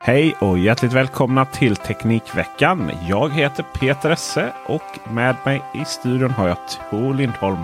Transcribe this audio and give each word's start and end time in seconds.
Hej 0.00 0.34
och 0.40 0.58
hjärtligt 0.58 0.92
välkomna 0.92 1.44
till 1.44 1.76
Teknikveckan. 1.76 2.92
Jag 3.08 3.32
heter 3.32 3.62
Peter 3.62 4.10
Esse 4.10 4.52
och 4.66 5.12
med 5.12 5.36
mig 5.44 5.62
i 5.74 5.84
studion 5.84 6.30
har 6.30 6.48
jag 6.48 6.56
Tor 6.90 7.14
Lindholm. 7.14 7.62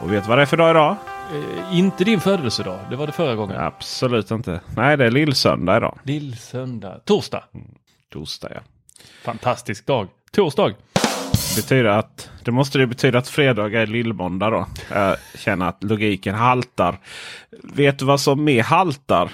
Och 0.00 0.12
vet 0.12 0.24
du 0.24 0.28
vad 0.28 0.38
det 0.38 0.42
är 0.42 0.46
för 0.46 0.56
dag 0.56 0.70
idag? 0.70 0.96
Eh, 1.32 1.78
inte 1.78 2.04
din 2.04 2.20
födelsedag, 2.20 2.78
det 2.90 2.96
var 2.96 3.06
det 3.06 3.12
förra 3.12 3.34
gången. 3.34 3.56
Absolut 3.56 4.30
inte. 4.30 4.60
Nej, 4.76 4.96
det 4.96 5.06
är 5.06 5.10
lillsöndag 5.10 5.76
idag. 5.76 5.98
Lillsöndag. 6.02 7.00
Torsdag. 7.04 7.44
Torsdag 8.12 8.48
ja. 8.54 8.60
Fantastisk 9.24 9.86
dag. 9.86 10.08
Torsdag. 10.32 10.74
Betyder 11.56 11.84
att, 11.84 12.30
det 12.44 12.50
måste 12.50 12.78
det 12.78 12.86
betyda 12.86 13.18
att 13.18 13.28
fredag 13.28 13.80
är 13.80 13.86
lillmåndag 13.86 14.50
då. 14.50 14.66
Jag 14.94 15.16
känner 15.34 15.68
att 15.68 15.84
logiken 15.84 16.34
haltar. 16.34 16.98
Vet 17.62 17.98
du 17.98 18.04
vad 18.04 18.20
som 18.20 18.44
mer 18.44 18.62
haltar? 18.62 19.30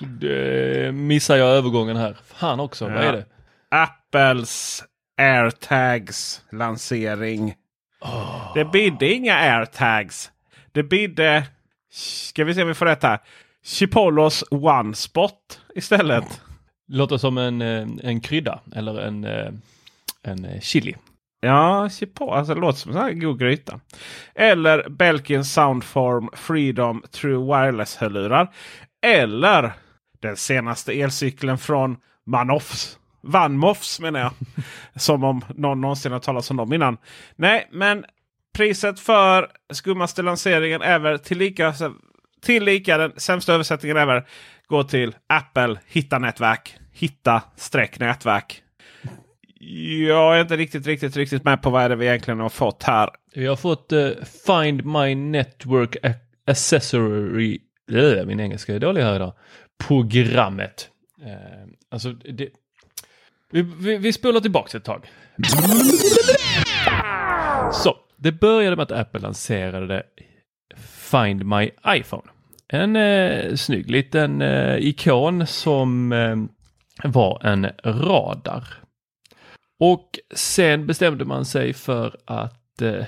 Det 0.00 0.94
missar 0.94 1.36
jag 1.36 1.48
övergången 1.48 1.96
här. 1.96 2.16
Fan 2.34 2.60
också, 2.60 2.84
vad 2.84 3.04
är 3.04 3.12
det? 3.12 3.26
Apples 3.68 4.84
AirTags 5.16 6.42
lansering. 6.52 7.54
Det 8.54 8.64
bidde 8.64 9.12
inga 9.12 9.34
AirTags. 9.34 10.30
Det 10.72 10.82
bidde, 10.82 11.44
ska 11.90 12.44
vi 12.44 12.54
se 12.54 12.62
om 12.62 12.68
vi 12.68 12.74
får 12.74 12.86
rätt 12.86 13.02
här. 13.02 13.18
Chipolos 13.64 14.44
One 14.50 14.94
Spot 14.94 15.60
istället. 15.74 16.40
Låter 16.88 17.16
som 17.16 17.38
en, 17.38 17.62
eh, 17.62 17.86
en 18.02 18.20
krydda 18.20 18.60
eller 18.74 19.00
en, 19.00 19.24
eh, 19.24 19.52
en 20.22 20.44
eh, 20.44 20.60
chili. 20.60 20.94
Ja, 21.40 21.88
Chipotle. 21.90 22.34
Alltså, 22.34 22.54
det 22.54 22.60
låter 22.60 22.78
som 22.78 22.96
en 22.96 23.20
god 23.20 23.38
gryta. 23.38 23.80
Eller 24.34 24.88
Belkin 24.88 25.44
Soundform 25.44 26.28
Freedom 26.32 27.02
True 27.10 27.46
Wireless-hörlurar. 27.46 28.54
Eller 29.02 29.72
den 30.20 30.36
senaste 30.36 30.92
elcykeln 30.92 31.58
från 31.58 31.96
Manoffs. 32.26 32.98
Vanmoffs 33.20 34.00
menar 34.00 34.20
jag. 34.20 34.32
som 35.00 35.24
om 35.24 35.44
någon 35.54 35.80
någonsin 35.80 36.12
har 36.12 36.18
talat 36.18 36.50
om 36.50 36.56
dem 36.56 36.72
innan. 36.72 36.96
Nej, 37.36 37.68
men 37.72 38.04
priset 38.54 39.00
för 39.00 39.48
skummaste 39.72 40.22
lanseringen 40.22 40.82
ever 40.82 41.18
tillika, 41.18 41.74
tillika 42.42 42.98
den 42.98 43.12
sämsta 43.16 43.54
översättningen 43.54 43.96
ever 43.96 44.26
går 44.66 44.82
till 44.82 45.14
Apple 45.26 45.78
Hitta 45.86 46.18
nätverk. 46.18 46.76
Hitta 46.92 47.42
streck 47.56 47.98
nätverk. 47.98 48.62
Jag 50.08 50.36
är 50.36 50.40
inte 50.40 50.56
riktigt, 50.56 50.86
riktigt, 50.86 51.16
riktigt 51.16 51.44
med 51.44 51.62
på 51.62 51.70
vad 51.70 51.82
är 51.82 51.88
det 51.88 51.96
vi 51.96 52.06
egentligen 52.06 52.40
har 52.40 52.48
fått 52.48 52.82
här. 52.82 53.10
Vi 53.34 53.46
har 53.46 53.56
fått 53.56 53.92
uh, 53.92 54.10
Find 54.46 54.84
My 54.84 55.14
Network 55.14 55.96
Accessory. 56.46 57.58
Uh, 57.92 58.24
min 58.24 58.40
engelska 58.40 58.74
är 58.74 58.78
dålig 58.78 59.02
här 59.02 59.16
idag. 59.16 59.32
Programmet. 59.86 60.90
Eh, 61.22 61.68
alltså 61.90 62.12
det, 62.12 62.48
vi, 63.50 63.62
vi, 63.62 63.96
vi 63.96 64.12
spolar 64.12 64.40
tillbaka 64.40 64.78
ett 64.78 64.84
tag. 64.84 65.06
Så, 67.72 67.96
det 68.16 68.32
började 68.32 68.76
med 68.76 68.82
att 68.82 68.92
Apple 68.92 69.20
lanserade 69.20 70.02
Find 71.10 71.44
My 71.44 71.70
iPhone. 71.86 72.22
En 72.68 72.96
eh, 72.96 73.54
snygg 73.54 73.90
liten 73.90 74.42
eh, 74.42 74.76
ikon 74.76 75.46
som 75.46 76.12
eh, 76.12 76.36
var 77.10 77.46
en 77.46 77.66
radar. 77.84 78.68
Och 79.80 80.18
sen 80.34 80.86
bestämde 80.86 81.24
man 81.24 81.44
sig 81.44 81.72
för 81.72 82.16
att 82.24 82.82
eh, 82.82 83.04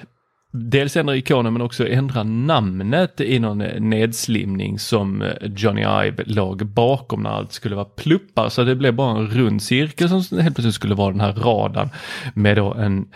dels 0.50 0.96
ändra 0.96 1.16
ikonen 1.16 1.52
men 1.52 1.62
också 1.62 1.88
ändra 1.88 2.22
namnet 2.22 3.20
i 3.20 3.38
någon 3.38 3.60
eh, 3.60 3.80
nedslimning 3.80 4.78
som 4.78 5.22
eh, 5.22 5.32
Johnny 5.42 5.80
Ive 5.80 6.22
låg 6.26 6.66
bakom 6.66 7.22
när 7.22 7.30
allt 7.30 7.52
skulle 7.52 7.76
vara 7.76 7.84
pluppar. 7.84 8.48
Så 8.48 8.64
det 8.64 8.76
blev 8.76 8.94
bara 8.94 9.18
en 9.18 9.26
rund 9.26 9.62
cirkel 9.62 10.08
som 10.08 10.38
helt 10.38 10.56
plötsligt 10.56 10.74
skulle 10.74 10.94
vara 10.94 11.10
den 11.10 11.20
här 11.20 11.32
radarn 11.32 11.88
med 12.34 12.56
då 12.56 12.74
en 12.74 13.08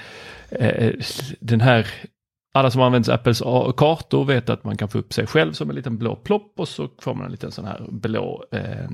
eh, 0.50 0.68
eh 0.68 0.92
den 1.40 1.60
här 1.60 1.86
alla 2.54 2.70
som 2.70 2.82
använder 2.82 3.12
Apples 3.12 3.42
kartor 3.76 4.24
vet 4.24 4.50
att 4.50 4.64
man 4.64 4.76
kan 4.76 4.88
få 4.88 4.98
upp 4.98 5.12
sig 5.12 5.26
själv 5.26 5.52
som 5.52 5.70
en 5.70 5.76
liten 5.76 5.98
blå 5.98 6.16
plopp 6.16 6.52
och 6.56 6.68
så 6.68 6.88
får 7.00 7.14
man 7.14 7.26
en 7.26 7.32
liten 7.32 7.50
sån 7.50 7.64
här 7.64 7.86
blå 7.90 8.44
eh, 8.52 8.88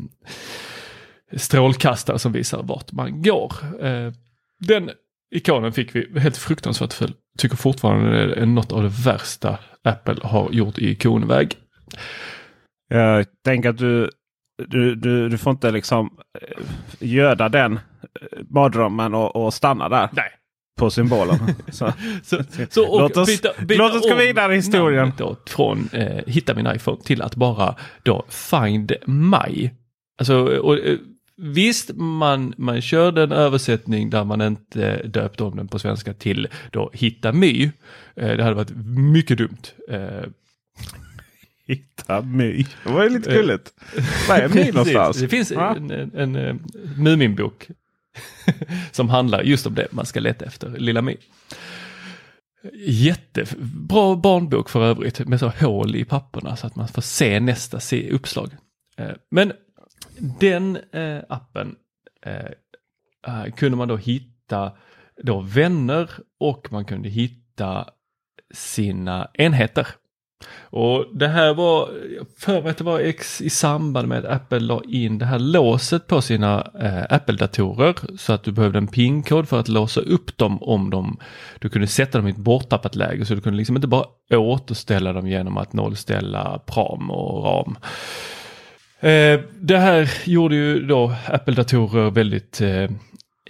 strålkastare 1.37 2.19
som 2.19 2.33
visar 2.33 2.63
vart 2.63 2.93
man 2.93 3.23
går. 3.23 3.53
Eh, 3.81 4.13
den 4.59 4.91
ikonen 5.31 5.73
fick 5.73 5.95
vi 5.95 6.21
helt 6.21 6.37
fruktansvärt 6.37 6.93
full. 6.93 7.15
Tycker 7.39 7.57
fortfarande 7.57 8.27
det 8.27 8.35
är 8.35 8.47
något 8.47 8.73
av 8.73 8.83
det 8.83 8.93
värsta 9.05 9.59
Apple 9.85 10.17
har 10.23 10.51
gjort 10.53 10.79
i 10.79 10.91
ikonväg. 10.91 11.57
Jag 12.89 13.27
tänker 13.45 13.69
att 13.69 13.79
du, 13.79 14.11
du, 14.67 14.95
du, 14.95 15.29
du 15.29 15.39
får 15.39 15.51
inte 15.51 15.71
liksom 15.71 16.19
eh, 16.41 16.65
göda 16.99 17.49
den 17.49 17.73
eh, 17.73 17.81
mardrömmen 18.49 19.15
och, 19.15 19.37
och 19.37 19.55
stanna 19.55 19.89
där. 19.89 20.09
Nej. 20.13 20.31
På 20.79 20.91
symbolen. 20.91 21.39
så, 21.69 21.93
så, 22.23 22.43
så, 22.71 23.01
låt 23.01 23.17
oss, 23.17 23.29
byta, 23.29 23.49
byta 23.65 23.83
låt 23.83 23.95
oss 23.95 24.11
gå 24.11 24.17
vidare 24.17 24.53
i 24.53 24.57
historien. 24.57 25.13
Då, 25.19 25.37
från 25.47 25.89
eh, 25.93 26.25
hitta 26.27 26.55
min 26.55 26.67
iPhone 26.67 27.03
till 27.03 27.23
att 27.23 27.35
bara 27.35 27.75
då 28.03 28.25
find 28.29 28.93
my. 29.07 29.71
Alltså, 30.19 30.37
och, 30.45 30.79
eh, 30.79 30.99
Visst, 31.43 31.91
man, 31.95 32.55
man 32.57 32.83
körde 32.83 33.23
en 33.23 33.33
översättning 33.33 34.11
där 34.11 34.25
man 34.25 34.41
inte 34.41 35.03
döpte 35.07 35.45
om 35.45 35.57
den 35.57 35.69
på 35.69 35.79
svenska 35.79 36.15
till 36.15 36.49
då 36.71 36.91
Hitta 36.93 37.33
My. 37.33 37.71
Eh, 38.17 38.37
det 38.37 38.43
hade 38.43 38.55
varit 38.55 38.77
mycket 39.13 39.39
dumt. 39.39 39.63
Eh, 39.89 39.99
Hitta 41.67 42.23
My. 42.23 42.67
Det 42.85 42.93
var 42.93 43.05
ju 43.05 43.09
lite 43.11 43.33
gulligt. 43.33 43.73
Vad 44.29 44.39
är 44.39 44.49
My 44.49 44.73
någonstans? 44.73 45.17
Det 45.21 45.29
finns 45.29 45.51
ja. 45.51 45.77
en, 45.77 45.91
en, 45.91 46.37
en, 46.37 46.65
Muminbok 46.97 47.69
som 48.93 49.09
handlar 49.09 49.43
just 49.43 49.67
om 49.67 49.75
det 49.75 49.87
man 49.91 50.07
ska 50.07 50.21
leta 50.21 50.45
efter, 50.45 50.79
Lilla 50.79 51.03
My. 51.03 51.17
Jättebra 52.87 54.17
barnbok 54.17 54.69
för 54.69 54.85
övrigt 54.85 55.29
med 55.29 55.41
så 55.41 55.49
hål 55.49 55.97
i 55.97 56.05
papperna 56.05 56.57
så 56.57 56.67
att 56.67 56.77
man 56.77 56.89
får 56.89 57.03
se 57.03 57.41
nästa 57.41 57.81
uppslag. 58.11 58.51
Men 59.31 59.53
den 60.21 60.79
eh, 60.93 61.19
appen 61.29 61.77
eh, 62.27 62.35
eh, 63.27 63.53
kunde 63.57 63.77
man 63.77 63.89
då 63.89 63.97
hitta 63.97 64.73
då 65.23 65.41
vänner 65.41 66.11
och 66.41 66.73
man 66.73 66.85
kunde 66.85 67.09
hitta 67.09 67.87
sina 68.55 69.31
enheter. 69.35 69.87
Och 70.61 71.07
det 71.13 71.29
här 71.29 71.55
var, 71.55 71.91
för 72.39 72.63
mig 72.63 72.71
att 72.71 72.79
det 72.79 72.85
var 72.85 73.01
ex, 73.01 73.41
i 73.41 73.51
samband 73.51 74.09
med 74.09 74.25
att 74.25 74.37
Apple 74.37 74.61
la 74.61 74.83
in 74.89 75.19
det 75.19 75.25
här 75.25 75.39
låset 75.39 76.07
på 76.07 76.23
sina 76.23 76.71
eh, 76.81 77.15
Apple-datorer 77.15 77.95
så 78.19 78.33
att 78.33 78.43
du 78.43 78.53
behövde 78.53 78.79
en 78.79 78.87
PIN-kod 78.87 79.49
för 79.49 79.61
att 79.61 79.69
låsa 79.69 80.01
upp 80.01 80.37
dem 80.37 80.63
om 80.63 80.91
de, 80.91 81.17
du 81.59 81.69
kunde 81.69 81.87
sätta 81.87 82.19
dem 82.19 82.27
i 82.27 82.31
ett 82.31 82.37
borttappat 82.37 82.95
läge 82.95 83.25
så 83.25 83.35
du 83.35 83.41
kunde 83.41 83.57
liksom 83.57 83.77
inte 83.77 83.89
bara 83.89 84.07
återställa 84.31 85.13
dem 85.13 85.29
genom 85.29 85.57
att 85.57 85.73
nollställa 85.73 86.59
pram 86.67 87.11
och 87.11 87.45
ram. 87.45 87.77
Eh, 89.01 89.41
det 89.61 89.79
här 89.79 90.11
gjorde 90.25 90.55
ju 90.55 90.87
då 90.87 91.15
Apple-datorer 91.27 92.11
väldigt 92.11 92.61
eh, 92.61 92.83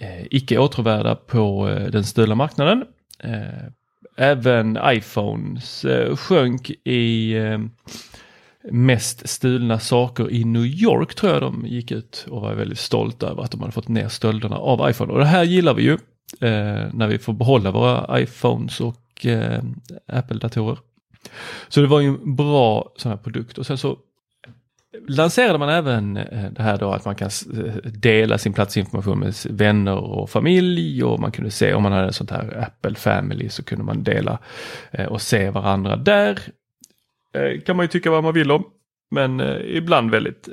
eh, 0.01 0.25
icke 0.31 0.57
åtråvärda 0.57 1.15
på 1.15 1.69
eh, 1.69 1.91
den 1.91 2.03
stulna 2.03 2.35
marknaden. 2.35 2.83
Eh, 3.23 3.67
även 4.17 4.79
iPhones 4.85 5.85
eh, 5.85 6.15
sjönk 6.15 6.69
i 6.83 7.33
eh, 7.33 7.59
mest 8.71 9.29
stulna 9.29 9.79
saker 9.79 10.31
i 10.31 10.43
New 10.43 10.65
York 10.65 11.15
tror 11.15 11.31
jag 11.31 11.41
de 11.41 11.65
gick 11.67 11.91
ut 11.91 12.25
och 12.29 12.41
var 12.41 12.53
väldigt 12.53 12.79
stolta 12.79 13.27
över 13.27 13.43
att 13.43 13.51
de 13.51 13.59
hade 13.59 13.71
fått 13.71 13.87
ner 13.87 14.07
stölderna 14.07 14.57
av 14.57 14.89
iPhone. 14.89 15.13
Och 15.13 15.19
det 15.19 15.25
här 15.25 15.43
gillar 15.43 15.73
vi 15.73 15.83
ju 15.83 15.93
eh, 16.47 16.93
när 16.93 17.07
vi 17.07 17.19
får 17.19 17.33
behålla 17.33 17.71
våra 17.71 18.21
iPhones 18.21 18.81
och 18.81 19.25
eh, 19.25 19.63
Apple-datorer. 20.07 20.77
Så 21.67 21.81
det 21.81 21.87
var 21.87 21.99
ju 21.99 22.07
en 22.07 22.35
bra 22.35 22.93
sån 22.97 23.09
här 23.09 23.17
produkt 23.17 23.57
och 23.57 23.65
sen 23.65 23.77
så 23.77 23.97
lanserade 25.07 25.59
man 25.59 25.69
även 25.69 26.17
eh, 26.17 26.51
det 26.51 26.63
här 26.63 26.77
då 26.77 26.91
att 26.91 27.05
man 27.05 27.15
kan 27.15 27.29
eh, 27.53 27.73
dela 27.83 28.37
sin 28.37 28.53
platsinformation 28.53 29.19
med 29.19 29.33
vänner 29.49 29.95
och 29.95 30.29
familj 30.29 31.03
och 31.03 31.19
man 31.19 31.31
kunde 31.31 31.51
se 31.51 31.73
om 31.73 31.83
man 31.83 31.91
hade 31.91 32.07
ett 32.07 32.15
sånt 32.15 32.31
här 32.31 32.63
Apple 32.63 32.95
Family 32.95 33.49
så 33.49 33.63
kunde 33.63 33.83
man 33.83 34.03
dela 34.03 34.39
eh, 34.91 35.05
och 35.05 35.21
se 35.21 35.49
varandra 35.49 35.95
där. 35.95 36.39
Kan 37.65 37.75
man 37.75 37.83
ju 37.83 37.87
tycka 37.87 38.11
vad 38.11 38.23
man 38.23 38.33
vill 38.33 38.51
om. 38.51 38.63
Men 39.11 39.39
ibland 39.65 40.11
väldigt 40.11 40.49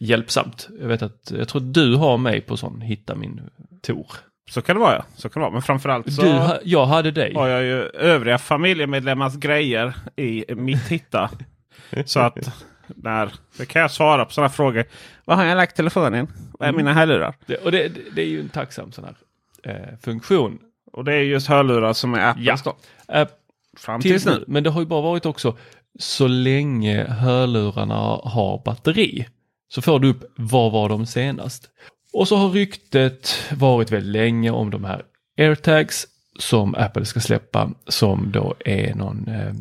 hjälpsamt. 0.00 0.68
Jag 0.80 0.88
vet 0.88 1.02
att 1.02 1.32
jag 1.38 1.48
tror 1.48 1.60
du 1.60 1.94
har 1.94 2.18
mig 2.18 2.40
på 2.40 2.56
sån 2.56 2.80
Hitta 2.80 3.14
min 3.14 3.40
Tor. 3.82 4.06
Så 4.50 4.62
kan 4.62 4.76
det 4.76 4.80
vara 4.80 4.94
ja. 4.94 5.04
Så 5.16 5.28
kan 5.28 5.40
det 5.40 5.44
vara. 5.44 5.52
Men 5.52 5.62
framförallt 5.62 6.12
så 6.12 6.22
Du, 6.22 6.40
jag 6.64 6.86
hade 6.86 7.10
dig. 7.10 7.34
har 7.34 7.48
jag 7.48 7.62
ju 7.62 7.82
övriga 7.88 8.38
familjemedlemmars 8.38 9.36
grejer 9.36 9.94
i 10.16 10.44
mitt 10.54 10.88
hitta. 10.88 11.30
så 12.04 12.20
att 12.20 12.64
när, 12.96 13.32
det 13.56 13.66
kan 13.66 13.82
jag 13.82 13.90
svara 13.90 14.24
på 14.24 14.32
sådana 14.32 14.48
frågor. 14.50 14.84
Var 15.24 15.36
har 15.36 15.44
jag 15.44 15.56
lagt 15.56 15.76
telefonen? 15.76 16.28
Vad 16.58 16.68
är 16.68 16.72
mina 16.72 16.92
hörlurar? 16.92 17.34
Det, 17.46 17.56
och 17.56 17.72
det, 17.72 17.92
det, 18.14 18.22
är 18.22 18.26
ju 18.26 18.40
en 18.40 18.48
tacksam 18.48 18.92
sån 18.92 19.04
här 19.04 19.16
eh, 19.62 19.98
funktion. 20.02 20.58
Och 20.92 21.04
det 21.04 21.14
är 21.14 21.22
just 21.22 21.46
hörlurar 21.46 21.92
som 21.92 22.14
är 22.14 22.30
Apples 22.30 22.62
Ja. 22.64 22.74
då. 23.08 23.14
Eh, 23.14 23.28
Fram 23.76 24.00
tills 24.00 24.26
nu. 24.26 24.44
Men 24.46 24.62
det 24.62 24.70
har 24.70 24.80
ju 24.80 24.86
bara 24.86 25.02
varit 25.02 25.26
också 25.26 25.56
så 25.98 26.26
länge 26.26 27.04
hörlurarna 27.04 27.94
har 28.24 28.62
batteri. 28.64 29.26
Så 29.68 29.82
får 29.82 30.00
du 30.00 30.10
upp 30.10 30.32
vad 30.36 30.72
var 30.72 30.88
de 30.88 31.06
senast. 31.06 31.70
Och 32.12 32.28
så 32.28 32.36
har 32.36 32.50
ryktet 32.50 33.36
varit 33.56 33.90
väldigt 33.90 34.12
länge 34.12 34.50
om 34.50 34.70
de 34.70 34.84
här 34.84 35.02
airtags 35.38 36.06
som 36.38 36.74
Apple 36.74 37.04
ska 37.04 37.20
släppa 37.20 37.70
som 37.86 38.32
då 38.32 38.54
är 38.64 38.94
någon 38.94 39.28
eh, 39.28 39.52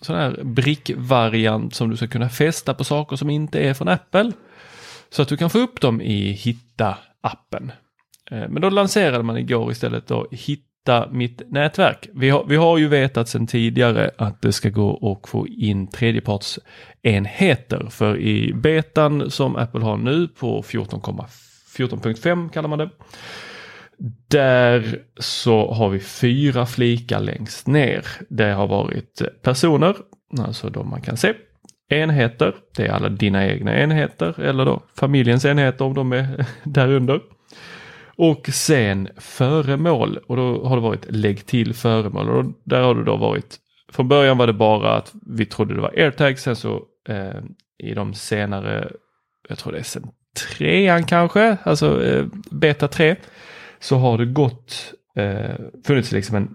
sån 0.00 0.16
här 0.16 0.40
brickvariant 0.44 1.74
som 1.74 1.90
du 1.90 1.96
ska 1.96 2.06
kunna 2.06 2.28
fästa 2.28 2.74
på 2.74 2.84
saker 2.84 3.16
som 3.16 3.30
inte 3.30 3.60
är 3.60 3.74
från 3.74 3.88
Apple. 3.88 4.32
Så 5.10 5.22
att 5.22 5.28
du 5.28 5.36
kan 5.36 5.50
få 5.50 5.58
upp 5.58 5.80
dem 5.80 6.00
i 6.00 6.32
Hitta-appen. 6.32 7.70
Eh, 8.30 8.48
men 8.48 8.62
då 8.62 8.70
lanserade 8.70 9.24
man 9.24 9.36
igår 9.36 9.72
istället 9.72 10.06
då 10.06 10.26
Hitta 10.30 11.08
mitt 11.10 11.50
nätverk. 11.50 12.08
Vi 12.14 12.30
har, 12.30 12.44
vi 12.44 12.56
har 12.56 12.78
ju 12.78 12.88
vetat 12.88 13.28
sedan 13.28 13.46
tidigare 13.46 14.10
att 14.18 14.42
det 14.42 14.52
ska 14.52 14.68
gå 14.68 15.18
att 15.22 15.30
få 15.30 15.48
in 15.48 15.86
tredjepartsenheter. 15.86 17.86
För 17.90 18.18
i 18.18 18.52
betan 18.54 19.30
som 19.30 19.56
Apple 19.56 19.80
har 19.80 19.96
nu 19.96 20.28
på 20.28 20.62
14.5 20.62 22.48
kallar 22.48 22.68
man 22.68 22.78
det. 22.78 22.90
Där 24.28 25.02
så 25.16 25.72
har 25.72 25.88
vi 25.88 26.00
fyra 26.00 26.66
flikar 26.66 27.20
längst 27.20 27.66
ner. 27.66 28.06
Det 28.28 28.52
har 28.52 28.66
varit 28.66 29.22
personer, 29.42 29.96
alltså 30.38 30.70
de 30.70 30.90
man 30.90 31.02
kan 31.02 31.16
se. 31.16 31.34
Enheter, 31.88 32.54
det 32.76 32.86
är 32.86 32.92
alla 32.92 33.08
dina 33.08 33.46
egna 33.46 33.78
enheter 33.78 34.40
eller 34.40 34.64
då 34.64 34.82
familjens 34.96 35.44
enheter 35.44 35.84
om 35.84 35.94
de 35.94 36.12
är 36.12 36.46
där 36.64 36.92
under. 36.92 37.20
Och 38.16 38.48
sen 38.52 39.08
föremål 39.16 40.18
och 40.26 40.36
då 40.36 40.64
har 40.66 40.76
det 40.76 40.82
varit 40.82 41.06
lägg 41.08 41.46
till 41.46 41.74
föremål 41.74 42.30
och 42.30 42.44
där 42.64 42.82
har 42.82 42.94
det 42.94 43.04
då 43.04 43.16
varit 43.16 43.58
från 43.92 44.08
början 44.08 44.38
var 44.38 44.46
det 44.46 44.52
bara 44.52 44.96
att 44.96 45.12
vi 45.26 45.46
trodde 45.46 45.74
det 45.74 45.80
var 45.80 45.92
airtags 45.96 46.42
sen 46.42 46.56
så 46.56 46.82
eh, 47.08 47.40
i 47.78 47.94
de 47.94 48.14
senare, 48.14 48.90
jag 49.48 49.58
tror 49.58 49.72
det 49.72 49.78
är 49.78 49.82
sen 49.82 50.08
trean 50.36 51.04
kanske, 51.04 51.56
alltså 51.62 52.04
eh, 52.04 52.24
beta 52.50 52.88
3 52.88 53.16
så 53.86 53.96
har 53.96 54.18
det 54.18 54.26
gått, 54.26 54.94
eh, 55.16 55.54
funnits 55.84 56.12
liksom 56.12 56.36
en 56.36 56.54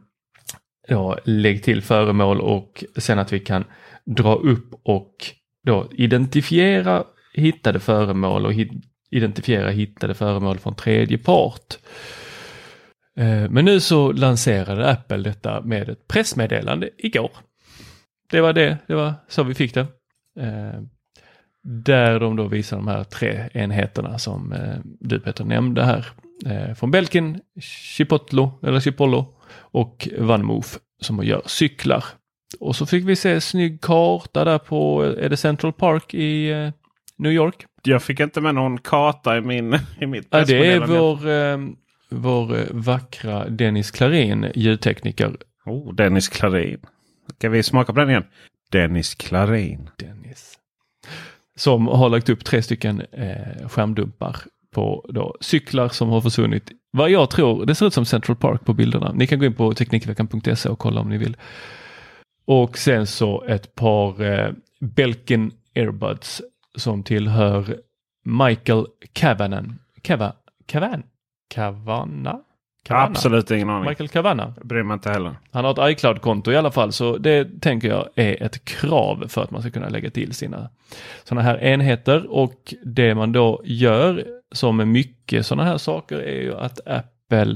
ja, 0.88 1.18
lägg 1.24 1.64
till 1.64 1.82
föremål 1.82 2.42
och 2.42 2.84
sen 2.98 3.20
att 3.20 3.34
vi 3.34 3.40
kan 3.40 3.64
dra 4.06 4.36
upp 4.36 4.74
och 4.84 5.16
då 5.66 5.88
identifiera 5.92 7.04
hittade 7.34 7.80
föremål 7.80 8.46
och 8.46 8.54
hit, 8.54 8.72
identifiera 9.10 9.70
hittade 9.70 10.14
föremål 10.14 10.58
från 10.60 10.76
tredje 10.76 11.18
part. 11.18 11.78
Eh, 13.18 13.50
Men 13.50 13.66
nu 13.66 13.80
så 13.80 14.12
lanserade 14.12 14.90
Apple 14.90 15.18
detta 15.18 15.62
med 15.62 15.90
ett 15.90 16.08
pressmeddelande 16.08 16.90
igår. 16.98 17.32
Det 18.32 18.42
var 18.42 18.54
det, 18.54 18.78
det 18.88 18.96
var 18.96 19.14
så 19.28 19.44
vi 19.44 19.54
fick 19.54 19.74
det. 19.74 19.88
Eh, 20.40 20.82
Där 21.64 22.20
de 22.20 22.36
då 22.36 22.48
visar 22.48 22.78
de 22.78 22.88
här 22.88 23.04
tre 23.04 23.50
enheterna 23.54 24.18
som 24.20 24.54
eh, 24.54 24.76
du 25.00 25.20
Peter 25.20 25.44
nämnde 25.46 25.84
här. 25.84 26.06
Eh, 26.46 26.74
Från 26.76 26.92
Belkin, 26.92 27.40
Chipotlo, 27.62 28.60
eller 28.64 28.80
Chipollo 28.80 29.34
och 29.54 30.08
Vanmoof 30.18 30.80
som 31.02 31.24
gör 31.24 31.42
cyklar. 31.46 32.04
Och 32.60 32.76
så 32.76 32.86
fick 32.86 33.06
vi 33.06 33.16
se 33.16 33.42
snygg 33.42 33.82
karta 33.82 34.46
där 34.46 34.58
på, 34.58 35.02
är 35.02 35.30
det 35.30 35.38
Central 35.38 35.74
Park 35.74 36.14
i 36.14 36.50
eh, 36.50 36.70
New 37.18 37.32
York? 37.32 37.66
Jag 37.84 38.04
fick 38.04 38.20
inte 38.20 38.42
med 38.42 38.56
någon 38.56 38.78
karta 38.78 39.38
i, 39.38 39.42
min, 39.42 39.78
i 40.00 40.06
mitt 40.06 40.28
Ja, 40.30 40.46
det 40.46 40.68
är 40.68 40.80
vår, 40.80 41.30
eh, 41.30 41.58
vår 42.10 42.58
eh, 42.58 42.66
vackra 42.72 43.50
Dennis 43.50 43.92
Klarin, 43.92 44.52
ljudtekniker. 44.56 45.38
Oh, 45.66 45.96
Dennis 45.96 46.30
Klarin. 46.30 46.80
Ska 47.38 47.50
vi 47.50 47.64
smaka 47.64 47.94
på 47.94 48.00
den 48.00 48.10
igen? 48.10 48.26
Dennis 48.72 49.16
Klarin. 49.16 49.90
Dennis. 50.00 50.58
Som 51.56 51.88
har 51.88 52.10
lagt 52.10 52.30
upp 52.30 52.46
tre 52.46 52.62
stycken 52.62 53.02
eh, 53.12 53.68
skärmdumpar 53.68 54.38
på 54.72 55.06
då, 55.10 55.36
cyklar 55.42 55.90
som 55.90 56.10
har 56.10 56.22
försvunnit. 56.22 56.72
Vad 56.92 57.10
jag 57.10 57.30
tror, 57.30 57.66
det 57.66 57.76
ser 57.76 57.86
ut 57.86 57.94
som 57.94 58.06
Central 58.06 58.36
Park 58.36 58.66
på 58.66 58.74
bilderna. 58.74 59.12
Ni 59.16 59.28
kan 59.28 59.40
gå 59.40 59.46
in 59.46 59.54
på 59.54 59.74
Teknikveckan.se 59.74 60.70
och 60.70 60.80
kolla 60.80 61.02
om 61.02 61.10
ni 61.10 61.18
vill. 61.18 61.38
Och 62.46 62.78
sen 62.78 63.08
så 63.08 63.44
ett 63.44 63.76
par 63.76 64.24
eh, 64.24 64.52
Belkin 64.80 65.52
Airbuds 65.76 66.42
som 66.76 67.04
tillhör 67.04 67.78
Michael 68.24 68.86
Cavanan. 69.14 69.80
Cava, 70.02 70.34
Cavan? 70.66 71.04
Cavana? 71.50 72.40
Cavana? 72.84 73.08
Absolut 73.08 73.52
ingen 73.52 73.70
aning. 73.70 73.90
Michael 73.90 74.10
Cavana. 74.10 74.54
Bryr 74.62 74.84
mig 74.84 74.94
inte 74.94 75.10
heller. 75.10 75.36
Han 75.52 75.66
har 75.66 75.72
ett 75.72 75.98
iCloud-konto 75.98 76.52
i 76.52 76.58
alla 76.58 76.72
fall 76.72 76.92
så 76.92 77.18
det 77.18 77.62
tänker 77.62 77.88
jag 77.88 78.10
är 78.16 78.44
ett 78.44 78.66
krav 78.66 79.28
för 79.28 79.44
att 79.44 79.52
man 79.52 79.62
ska 79.62 79.72
kunna 79.72 79.90
lägga 79.90 80.10
till 80.10 80.34
sina 80.34 80.70
sådana 81.24 81.42
här 81.42 81.58
enheter 81.64 82.32
och 82.32 82.74
det 82.86 83.16
man 83.16 83.32
då 83.32 83.62
gör 83.66 84.41
som 84.52 84.80
är 84.80 84.86
mycket 84.86 85.46
sådana 85.46 85.70
här 85.70 85.78
saker 85.78 86.20
är 86.20 86.42
ju 86.42 86.56
att 86.56 86.80
Apple 86.88 87.56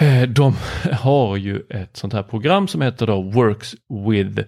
eh, 0.00 0.22
de 0.22 0.54
har 0.92 1.36
ju 1.36 1.62
ett 1.70 1.96
sånt 1.96 2.12
här 2.12 2.22
program 2.22 2.68
som 2.68 2.82
heter 2.82 3.06
då 3.06 3.22
Works 3.22 3.74
with 4.06 4.42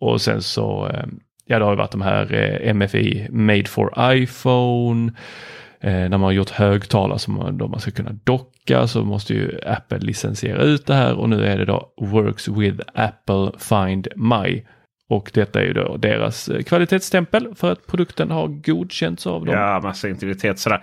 och 0.00 0.20
sen 0.20 0.42
så 0.42 0.86
eh, 0.86 1.06
ja 1.46 1.58
det 1.58 1.64
har 1.64 1.72
ju 1.72 1.78
varit 1.78 1.92
de 1.92 2.02
här 2.02 2.32
eh, 2.32 2.74
MFI 2.74 3.28
Made 3.30 3.64
for 3.64 4.12
iPhone 4.12 5.12
när 5.80 6.08
man 6.08 6.22
har 6.22 6.32
gjort 6.32 6.50
högtalare 6.50 7.18
som 7.18 7.34
man, 7.34 7.58
då 7.58 7.68
man 7.68 7.80
ska 7.80 7.90
kunna 7.90 8.12
docka 8.24 8.86
så 8.86 9.04
måste 9.04 9.34
ju 9.34 9.58
Apple 9.66 9.98
licensiera 9.98 10.62
ut 10.62 10.86
det 10.86 10.94
här 10.94 11.14
och 11.14 11.28
nu 11.28 11.44
är 11.44 11.58
det 11.58 11.64
då 11.64 11.92
Works 12.00 12.48
with 12.48 12.80
Apple 12.94 13.52
Find 13.58 14.08
My. 14.16 14.62
Och 15.08 15.30
detta 15.34 15.60
är 15.60 15.64
ju 15.64 15.72
då 15.72 15.96
deras 15.96 16.48
eh, 16.48 16.62
kvalitetsstämpel 16.62 17.54
för 17.54 17.72
att 17.72 17.86
produkten 17.86 18.30
har 18.30 18.46
godkänts 18.48 19.26
av 19.26 19.44
dem. 19.44 19.54
Ja, 19.54 19.80
massa 19.82 20.08
integritet 20.08 20.58
sådär. 20.58 20.82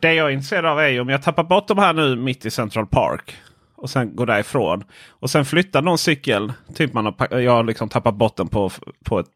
Det 0.00 0.14
jag 0.14 0.26
är 0.26 0.30
intresserad 0.30 0.66
av 0.66 0.80
är 0.80 0.88
ju 0.88 1.00
om 1.00 1.08
jag 1.08 1.22
tappar 1.22 1.44
bort 1.44 1.68
de 1.68 1.78
här 1.78 1.92
nu 1.92 2.16
mitt 2.16 2.46
i 2.46 2.50
Central 2.50 2.86
Park. 2.86 3.36
Och 3.76 3.90
sen 3.90 4.16
går 4.16 4.26
därifrån. 4.26 4.84
Och 5.08 5.30
sen 5.30 5.44
flyttar 5.44 5.82
någon 5.82 5.98
cykel. 5.98 6.52
Typ 6.74 6.92
man 6.92 7.04
har, 7.04 7.38
jag 7.38 7.52
har 7.52 7.64
liksom 7.64 7.88
tappat 7.88 8.14
bort 8.14 8.36
den 8.36 8.48
på, 8.48 8.70
på 9.04 9.18
ett 9.18 9.26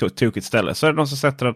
to- 0.00 0.08
tokigt 0.08 0.46
ställe. 0.46 0.74
Så 0.74 0.86
är 0.86 0.90
det 0.90 0.96
någon 0.96 1.06
som 1.08 1.16
sätter 1.18 1.46
den. 1.46 1.54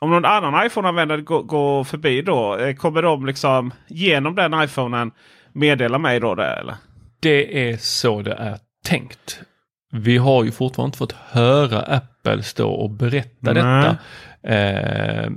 Om 0.00 0.10
någon 0.10 0.24
annan 0.24 0.66
iPhone-användare 0.66 1.20
går, 1.20 1.42
går 1.42 1.84
förbi 1.84 2.22
då. 2.22 2.56
eh, 2.56 2.74
Kommer 2.74 3.02
de 3.02 3.26
liksom 3.26 3.72
genom 3.88 4.34
den 4.34 4.62
iPhonen 4.62 5.10
meddela 5.52 5.98
mig 5.98 6.20
då 6.20 6.34
det 6.34 6.46
eller? 6.46 6.74
Det 7.20 7.68
är 7.70 7.76
så 7.76 8.22
det 8.22 8.32
är 8.34 8.58
tänkt. 8.84 9.40
Vi 9.94 10.16
har 10.16 10.44
ju 10.44 10.50
fortfarande 10.52 10.88
inte 10.88 10.98
fått 10.98 11.12
höra 11.12 11.80
Apple 11.80 12.42
stå 12.42 12.70
och 12.70 12.90
berätta 12.90 13.52
Nej. 13.52 13.54
detta. 13.54 13.90
Eh, 14.42 15.30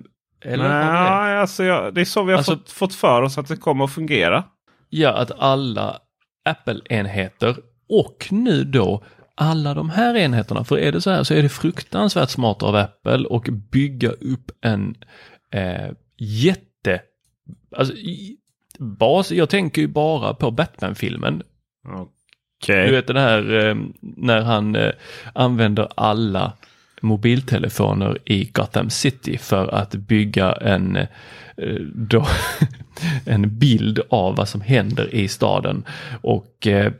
eller 0.46 0.64
vi 0.64 0.86
det? 0.86 0.92
Nej, 0.92 1.38
alltså 1.38 1.64
jag, 1.64 1.94
det 1.94 2.02
är 2.02 2.06
så 2.06 2.24
vi 2.24 2.32
har 2.32 2.38
Alltså- 2.38 2.52
fått, 2.56 2.72
fått 2.72 2.94
för 2.94 3.22
oss 3.22 3.38
att 3.38 3.48
det 3.48 3.58
kommer 3.58 3.86
att 3.86 3.92
fungera. 3.94 4.44
Ja, 4.90 5.14
att 5.14 5.32
alla 5.40 6.00
Apple-enheter 6.50 7.56
och 7.90 8.28
nu 8.32 8.64
då 8.64 9.04
alla 9.36 9.74
de 9.74 9.90
här 9.90 10.16
enheterna. 10.18 10.64
För 10.64 10.78
är 10.80 10.92
det 10.92 11.02
så 11.02 11.10
här 11.10 11.24
så 11.24 11.34
är 11.34 11.42
det 11.44 11.50
fruktansvärt 11.50 12.30
smart 12.30 12.64
av 12.64 12.76
Apple 12.76 13.26
och 13.28 13.50
bygga 13.72 14.10
upp 14.10 14.52
en 14.62 14.96
eh, 15.52 15.92
jätte... 16.20 17.02
Alltså, 17.76 17.94
i, 17.94 18.38
bas, 18.80 19.32
jag 19.32 19.50
tänker 19.50 19.82
ju 19.82 19.88
bara 19.88 20.34
på 20.34 20.52
Batman-filmen. 20.52 21.44
Okej. 22.64 22.86
Du 22.86 22.92
vet 22.92 23.08
den 23.08 23.18
här 23.18 23.68
eh, 23.68 23.76
när 24.00 24.42
han 24.42 24.76
eh, 24.76 24.92
använder 25.34 25.88
alla 25.96 26.54
mobiltelefoner 27.02 28.18
i 28.26 28.46
Gotham 28.46 28.90
City 28.90 29.38
för 29.38 29.68
att 29.68 29.96
bygga 29.96 30.52
en, 30.52 30.96
eh, 30.96 31.06
då, 31.94 32.28
en 33.26 33.58
bild 33.58 34.00
av 34.10 34.36
vad 34.36 34.50
som 34.50 34.62
händer 34.62 35.16
i 35.16 35.28
staden. 35.28 35.86
Och 36.22 36.68
eh, 36.68 36.92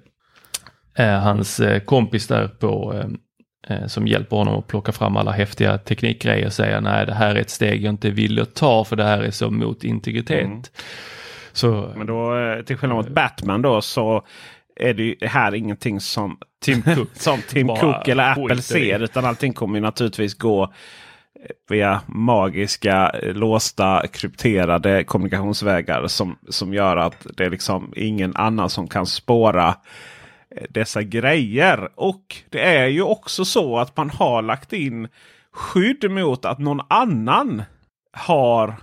hans 1.22 1.62
kompis 1.86 2.28
där 2.28 2.48
på 2.48 3.04
eh, 3.68 3.86
som 3.88 4.08
hjälper 4.08 4.38
honom 4.38 4.60
att 4.60 4.68
plocka 4.68 4.92
fram 4.92 5.18
alla 5.18 5.32
häftiga 5.32 5.78
teknikgrejer 5.78 6.50
säger 6.50 6.82
nej 6.82 7.06
det 7.06 7.14
här 7.14 7.36
är 7.36 7.40
ett 7.40 7.50
steg 7.50 7.84
jag 7.86 7.94
inte 7.94 8.10
vill 8.10 8.42
att 8.42 8.56
ta 8.56 8.84
för 8.84 8.96
det 8.96 9.04
här 9.04 9.20
är 9.22 9.32
så 9.32 9.50
mot 9.50 9.84
integritet. 9.84 10.46
Mm. 10.46 10.62
Så 11.54 11.94
Men 11.96 12.08
då 12.08 12.34
till 12.66 12.78
skillnad 12.78 12.98
mot 12.98 13.10
Batman 13.10 13.62
då 13.62 13.82
så 13.82 14.26
är 14.80 14.94
det 14.94 15.04
ju 15.04 15.16
här 15.22 15.56
ingenting 15.56 16.00
som 16.00 16.38
Tim 16.62 16.82
Cook 16.82 17.10
som 17.14 17.42
Tim 17.42 17.68
Cook 17.68 18.08
eller 18.08 18.32
Apple 18.32 18.62
ser. 18.62 19.00
Utan 19.00 19.26
allting 19.26 19.54
kommer 19.54 19.80
naturligtvis 19.80 20.34
gå 20.34 20.74
via 21.70 22.02
magiska 22.06 23.12
låsta 23.24 24.08
krypterade 24.08 25.04
kommunikationsvägar 25.04 26.08
som, 26.08 26.38
som 26.50 26.74
gör 26.74 26.98
att 26.98 27.28
det 27.38 27.46
är 27.46 27.50
liksom 27.50 27.94
ingen 27.96 28.36
annan 28.36 28.70
som 28.70 28.88
kan 28.88 29.06
spåra 29.06 29.76
dessa 30.70 31.04
grejer. 31.04 31.90
Och 31.96 32.36
det 32.50 32.62
är 32.62 32.88
ju 32.88 33.02
också 33.02 33.46
så 33.46 33.78
att 33.78 33.98
man 33.98 34.10
har 34.10 34.42
lagt 34.42 34.74
in 34.74 35.08
skydd 35.52 36.12
mot 36.12 36.46
att 36.46 36.60
någon 36.60 36.82
annan 36.88 37.64
har 38.14 38.76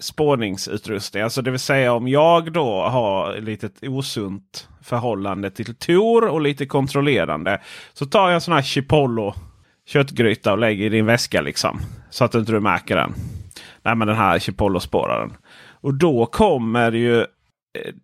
spårningsutrustning. 0.00 1.22
Alltså 1.22 1.42
det 1.42 1.50
vill 1.50 1.60
säga 1.60 1.92
om 1.92 2.08
jag 2.08 2.52
då 2.52 2.82
har 2.82 3.40
lite 3.40 3.88
osunt 3.88 4.68
förhållande 4.82 5.50
till 5.50 5.74
Tor 5.74 6.28
och 6.28 6.40
lite 6.40 6.66
kontrollerande. 6.66 7.60
Så 7.92 8.06
tar 8.06 8.28
jag 8.28 8.34
en 8.34 8.40
sån 8.40 8.54
här 8.54 8.62
Chipollo 8.62 9.34
köttgryta 9.86 10.52
och 10.52 10.58
lägger 10.58 10.86
i 10.86 10.88
din 10.88 11.06
väska 11.06 11.40
liksom. 11.40 11.80
Så 12.10 12.24
att 12.24 12.34
inte 12.34 12.52
du 12.52 12.60
märker 12.60 12.96
den. 12.96 13.14
Nej 13.82 13.94
men 13.94 14.08
den 14.08 14.16
här 14.16 14.38
Chipollo-spåraren. 14.38 15.32
Och 15.80 15.94
då 15.94 16.26
kommer 16.26 16.92
ju 16.92 17.20
eh, 17.20 17.26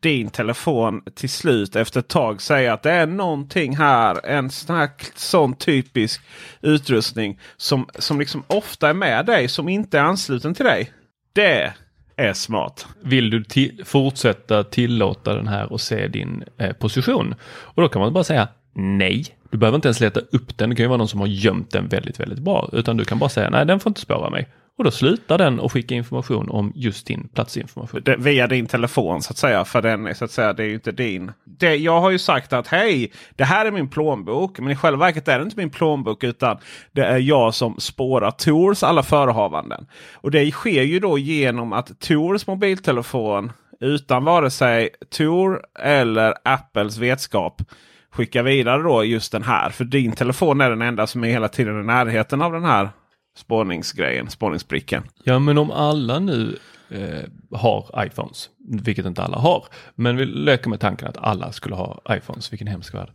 din 0.01 0.31
telefon 0.31 1.03
till 1.15 1.31
slut 1.31 1.77
efter 1.77 2.01
ett 2.01 2.09
tag 2.09 2.43
säga 2.43 2.73
att 2.73 2.83
det 2.83 2.93
är 2.93 3.07
någonting 3.07 3.77
här. 3.77 4.27
En 4.27 4.51
sån 4.51 4.77
här 4.77 4.91
sån 5.15 5.55
typisk 5.55 6.21
utrustning 6.61 7.41
som, 7.57 7.89
som 7.99 8.19
liksom 8.21 8.43
ofta 8.47 8.89
är 8.89 8.95
med 8.95 9.27
dig 9.27 9.49
som 9.49 9.69
inte 9.69 9.99
är 9.99 10.03
ansluten 10.03 10.55
till 10.55 10.65
dig. 10.65 10.93
Det 11.33 11.75
är 12.17 12.33
smart. 12.33 12.87
Vill 13.03 13.31
du 13.31 13.45
ti 13.45 13.81
fortsätta 13.85 14.65
tillåta 14.65 15.35
den 15.35 15.47
här 15.47 15.73
och 15.73 15.81
se 15.81 16.09
din 16.09 16.45
eh, 16.59 16.73
position? 16.73 17.35
Och 17.49 17.83
då 17.83 17.89
kan 17.89 18.03
man 18.03 18.13
bara 18.13 18.25
säga 18.25 18.49
nej. 18.73 19.25
Du 19.51 19.59
behöver 19.59 19.77
inte 19.77 19.89
ens 19.89 20.01
leta 20.01 20.21
upp 20.21 20.59
den. 20.59 20.71
Det 20.71 20.77
kan 20.77 20.85
ju 20.85 20.89
vara 20.89 20.99
någon 20.99 21.09
som 21.09 21.21
har 21.21 21.27
gömt 21.27 21.71
den 21.71 21.89
väldigt, 21.89 22.21
väldigt 22.21 22.39
bra. 22.39 22.71
Utan 22.73 22.97
du 22.97 23.05
kan 23.05 23.19
bara 23.19 23.31
säga 23.31 23.51
nej, 23.51 23.67
den 23.67 23.81
får 23.81 23.91
inte 23.91 24.01
spåra 24.01 24.31
mig. 24.31 24.49
Och 24.79 24.85
då 24.85 24.91
slutar 24.91 25.39
den 25.39 25.61
att 25.61 25.73
skicka 25.73 25.95
information 25.95 26.49
om 26.51 26.73
just 26.75 27.07
din 27.07 27.29
platsinformation. 27.29 28.03
Det, 28.05 28.17
via 28.17 28.47
din 28.47 28.67
telefon 28.67 29.23
så 29.23 29.31
att 29.31 29.37
säga. 29.37 29.65
För 29.65 29.83
den 29.83 30.15
så 30.15 30.25
att 30.25 30.31
säga, 30.31 30.53
det 30.53 30.63
är 30.63 30.67
ju 30.67 30.75
inte 30.75 30.93
din. 30.93 31.33
Det, 31.45 31.77
jag 31.77 32.01
har 32.01 32.11
ju 32.11 32.19
sagt 32.19 32.53
att 32.53 32.67
hej, 32.67 33.13
det 33.37 33.45
här 33.45 33.67
är 33.67 33.71
min 33.71 33.89
plånbok. 33.89 34.59
Men 34.59 34.71
i 34.71 34.77
själva 34.77 35.07
verket 35.07 35.29
är 35.29 35.39
det 35.39 35.45
inte 35.45 35.57
min 35.57 35.71
plånbok 35.71 36.25
utan 36.25 36.59
det 36.93 37.05
är 37.05 37.19
jag 37.19 37.55
som 37.55 37.81
spårar 37.81 38.31
Tors 38.31 38.83
alla 38.83 39.03
förehavanden. 39.03 39.87
Och 40.13 40.31
det 40.31 40.51
sker 40.51 40.83
ju 40.83 41.01
då 41.01 41.19
genom 41.19 41.73
att 41.73 42.01
Tors 42.01 42.47
mobiltelefon 42.47 43.53
utan 43.81 44.25
vare 44.25 44.51
sig 44.51 44.89
Tor 45.11 45.63
eller 45.79 46.35
Apples 46.45 46.99
vetskap 46.99 47.63
skickar 48.11 48.43
vidare 48.43 48.83
då 48.83 49.05
just 49.05 49.33
den 49.33 49.43
här. 49.43 49.71
För 49.71 49.85
din 49.85 50.13
telefon 50.13 50.61
är 50.61 50.71
den 50.71 50.83
enda 50.83 51.07
som 51.07 51.25
är 51.25 51.29
hela 51.29 51.49
tiden 51.49 51.81
i 51.81 51.85
närheten 51.85 52.43
av 52.43 52.53
den 52.53 52.65
här 52.65 52.89
spårningsgrejen, 53.37 54.31
spaningspricken. 54.31 55.03
Ja 55.25 55.39
men 55.39 55.59
om 55.59 55.71
alla 55.71 56.19
nu 56.19 56.59
eh, 56.91 57.59
har 57.59 58.07
iPhones, 58.07 58.51
vilket 58.69 59.07
inte 59.07 59.23
alla 59.23 59.39
har, 59.39 59.65
men 59.95 60.17
vi 60.17 60.25
leker 60.25 60.71
med 60.71 60.81
tanken 60.81 61.09
att 61.09 61.17
alla 61.17 61.53
skulle 61.53 61.75
ha 61.75 62.01
iPhones, 62.11 62.53
vilken 62.53 62.69
hemsk 62.69 62.95
värld. 62.95 63.11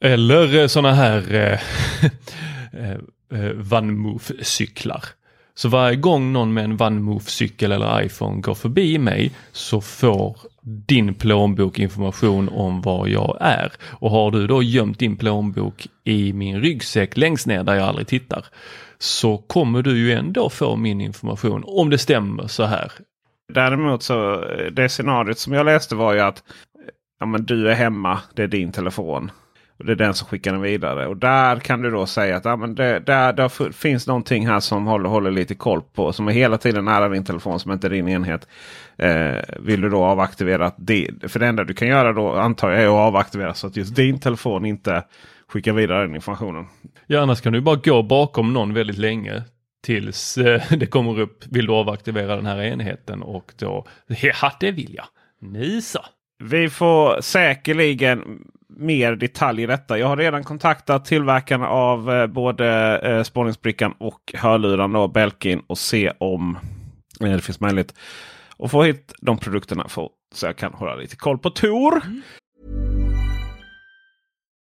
Eller 0.00 0.56
eh, 0.60 0.66
sådana 0.66 0.94
här 0.94 1.34
eh, 1.34 1.60
eh, 2.82 2.90
eh 2.90 3.52
VanMoof-cyklar. 3.54 5.04
Så 5.56 5.68
varje 5.68 5.96
gång 5.96 6.32
någon 6.32 6.54
med 6.54 6.64
en 6.64 6.76
VanMoof-cykel 6.76 7.72
eller 7.72 8.02
iPhone 8.02 8.40
går 8.40 8.54
förbi 8.54 8.98
mig 8.98 9.32
så 9.52 9.80
får 9.80 10.36
din 10.62 11.14
plånbok 11.14 11.78
information 11.78 12.48
om 12.48 12.82
var 12.82 13.06
jag 13.06 13.36
är. 13.40 13.72
Och 13.82 14.10
har 14.10 14.30
du 14.30 14.46
då 14.46 14.62
gömt 14.62 14.98
din 14.98 15.16
plånbok 15.16 15.86
i 16.04 16.32
min 16.32 16.60
ryggsäck 16.60 17.16
längst 17.16 17.46
ner 17.46 17.64
där 17.64 17.74
jag 17.74 17.88
aldrig 17.88 18.06
tittar 18.06 18.44
så 19.04 19.38
kommer 19.38 19.82
du 19.82 19.98
ju 19.98 20.12
ändå 20.12 20.50
få 20.50 20.76
min 20.76 21.00
information 21.00 21.64
om 21.66 21.90
det 21.90 21.98
stämmer 21.98 22.46
så 22.46 22.64
här. 22.64 22.92
Däremot 23.52 24.02
så 24.02 24.44
det 24.72 24.88
scenariot 24.88 25.38
som 25.38 25.52
jag 25.52 25.66
läste 25.66 25.94
var 25.94 26.14
ju 26.14 26.20
att 26.20 26.42
ja, 27.20 27.26
men 27.26 27.44
du 27.44 27.70
är 27.70 27.74
hemma, 27.74 28.20
det 28.34 28.42
är 28.42 28.48
din 28.48 28.72
telefon. 28.72 29.30
Och 29.78 29.84
Det 29.84 29.92
är 29.92 29.96
den 29.96 30.14
som 30.14 30.28
skickar 30.28 30.52
den 30.52 30.60
vidare. 30.60 31.06
Och 31.06 31.16
där 31.16 31.56
kan 31.56 31.82
du 31.82 31.90
då 31.90 32.06
säga 32.06 32.36
att 32.36 32.44
ja, 32.44 32.56
men 32.56 32.74
det, 32.74 32.98
där, 32.98 33.32
där 33.32 33.72
finns 33.72 34.06
någonting 34.06 34.46
här 34.46 34.60
som 34.60 34.86
håller, 34.86 35.08
håller 35.08 35.30
lite 35.30 35.54
koll 35.54 35.82
på. 35.82 36.12
Som 36.12 36.28
är 36.28 36.32
hela 36.32 36.58
tiden 36.58 36.84
nära 36.84 37.08
din 37.08 37.24
telefon 37.24 37.60
som 37.60 37.72
inte 37.72 37.86
är 37.86 37.90
din 37.90 38.08
enhet. 38.08 38.48
Eh, 38.96 39.36
vill 39.60 39.80
du 39.80 39.88
då 39.88 40.04
avaktivera 40.04 40.72
det? 40.76 41.10
För 41.28 41.40
det 41.40 41.46
enda 41.46 41.64
du 41.64 41.74
kan 41.74 41.88
göra 41.88 42.12
då 42.12 42.32
antar 42.34 42.70
jag 42.70 42.82
är 42.82 42.86
att 42.86 42.92
avaktivera 42.92 43.54
så 43.54 43.66
att 43.66 43.76
just 43.76 43.96
din 43.96 44.20
telefon 44.20 44.64
inte 44.64 45.04
skickar 45.54 45.72
vidare 45.72 46.02
den 46.02 46.14
informationen. 46.14 46.66
Ja 47.06 47.20
annars 47.20 47.40
kan 47.40 47.52
du 47.52 47.60
bara 47.60 47.76
gå 47.76 48.02
bakom 48.02 48.52
någon 48.52 48.74
väldigt 48.74 48.98
länge 48.98 49.42
tills 49.82 50.38
eh, 50.38 50.62
det 50.78 50.86
kommer 50.86 51.20
upp, 51.20 51.44
vill 51.50 51.66
du 51.66 51.72
avaktivera 51.72 52.36
den 52.36 52.46
här 52.46 52.62
enheten 52.62 53.22
och 53.22 53.52
då, 53.58 53.86
ja 54.06 54.52
det 54.60 54.70
vill 54.70 54.94
jag. 54.94 55.06
Nu 55.40 55.80
så. 55.80 55.98
Vi 56.44 56.70
får 56.70 57.20
säkerligen 57.20 58.44
mer 58.68 59.16
detalj 59.16 59.62
i 59.62 59.66
detta. 59.66 59.98
Jag 59.98 60.06
har 60.06 60.16
redan 60.16 60.44
kontaktat 60.44 61.04
tillverkarna 61.04 61.68
av 61.68 62.12
eh, 62.12 62.26
både 62.26 62.98
eh, 62.98 63.22
spårningsbrickan 63.22 63.94
och 63.98 64.34
hörluran 64.34 65.12
Belkin 65.12 65.62
och 65.66 65.78
se 65.78 66.12
om 66.18 66.58
det 67.20 67.40
finns 67.40 67.60
möjlighet 67.60 67.94
att 68.58 68.70
få 68.70 68.82
hit 68.82 69.14
de 69.20 69.38
produkterna 69.38 69.88
för, 69.88 70.08
så 70.34 70.46
jag 70.46 70.56
kan 70.56 70.74
hålla 70.74 70.94
lite 70.94 71.16
koll 71.16 71.38
på 71.38 71.50
Tor. 71.50 72.02
Mm. 72.04 72.22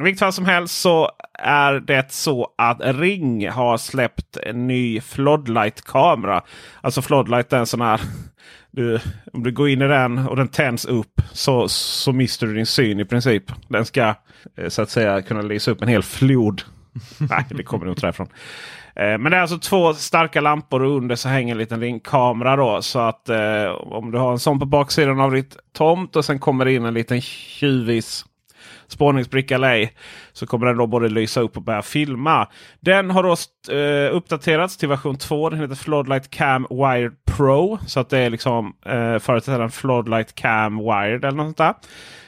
I 0.00 0.02
vilket 0.02 0.20
fall 0.20 0.32
som 0.32 0.44
helst 0.44 0.80
så 0.80 1.10
är 1.38 1.72
det 1.72 2.12
så 2.12 2.48
att 2.58 2.80
Ring 2.80 3.48
har 3.50 3.76
släppt 3.76 4.36
en 4.36 4.66
ny 4.66 5.00
Floodlight-kamera. 5.00 6.42
Alltså 6.80 7.02
Floodlight 7.02 7.52
är 7.52 7.58
en 7.58 7.66
sån 7.66 7.80
här... 7.80 8.00
Du, 8.70 9.00
om 9.32 9.42
du 9.42 9.52
går 9.52 9.68
in 9.68 9.82
i 9.82 9.88
den 9.88 10.18
och 10.18 10.36
den 10.36 10.48
tänds 10.48 10.84
upp 10.84 11.20
så, 11.32 11.68
så 11.68 12.12
mister 12.12 12.46
du 12.46 12.54
din 12.54 12.66
syn 12.66 13.00
i 13.00 13.04
princip. 13.04 13.44
Den 13.68 13.84
ska 13.84 14.14
eh, 14.56 14.68
så 14.68 14.82
att 14.82 14.90
säga 14.90 15.22
kunna 15.22 15.42
lysa 15.42 15.70
upp 15.70 15.82
en 15.82 15.88
hel 15.88 16.02
flod. 16.02 16.62
Nej, 17.18 17.44
det 17.48 17.62
kommer 17.62 17.84
nog 17.84 17.92
inte 17.92 18.06
därifrån. 18.06 18.28
Eh, 18.96 19.18
men 19.18 19.24
det 19.24 19.36
är 19.36 19.40
alltså 19.40 19.58
två 19.58 19.94
starka 19.94 20.40
lampor 20.40 20.82
och 20.82 20.96
under 20.96 21.16
så 21.16 21.28
hänger 21.28 21.54
en 21.54 21.58
liten 21.58 21.80
ringkamera. 21.80 22.56
Då, 22.56 22.82
så 22.82 22.98
att 22.98 23.28
eh, 23.28 23.66
om 23.70 24.10
du 24.10 24.18
har 24.18 24.32
en 24.32 24.38
sån 24.38 24.58
på 24.58 24.66
baksidan 24.66 25.20
av 25.20 25.32
ditt 25.32 25.56
tomt 25.72 26.16
och 26.16 26.24
sen 26.24 26.38
kommer 26.38 26.64
det 26.64 26.72
in 26.72 26.84
en 26.84 26.94
liten 26.94 27.20
tjuvis 27.20 28.24
spårningsbricka 28.88 29.54
eller 29.54 29.70
ej. 29.70 29.92
Så 30.32 30.46
kommer 30.46 30.66
den 30.66 30.76
då 30.76 30.86
både 30.86 31.08
lysa 31.08 31.40
upp 31.40 31.56
och 31.56 31.62
börja 31.62 31.82
filma. 31.82 32.48
Den 32.80 33.10
har 33.10 33.22
då 33.22 33.36
uh, 33.74 34.16
uppdaterats 34.16 34.76
till 34.76 34.88
version 34.88 35.16
2. 35.16 35.50
Den 35.50 35.60
heter 35.60 35.74
Floodlight 35.74 36.30
Cam 36.30 36.66
Wired 36.70 37.12
Pro. 37.24 37.78
Så 37.86 38.00
att 38.00 38.10
det 38.10 38.18
är 38.18 38.30
liksom 38.30 38.76
eh, 38.86 38.98
uh, 38.98 39.18
företrädaren 39.18 39.70
Floodlight 39.70 40.34
Cam 40.34 40.78
Wired 40.78 41.24
eller 41.24 41.36
något 41.36 41.46
sånt 41.46 41.56
där. 41.56 41.74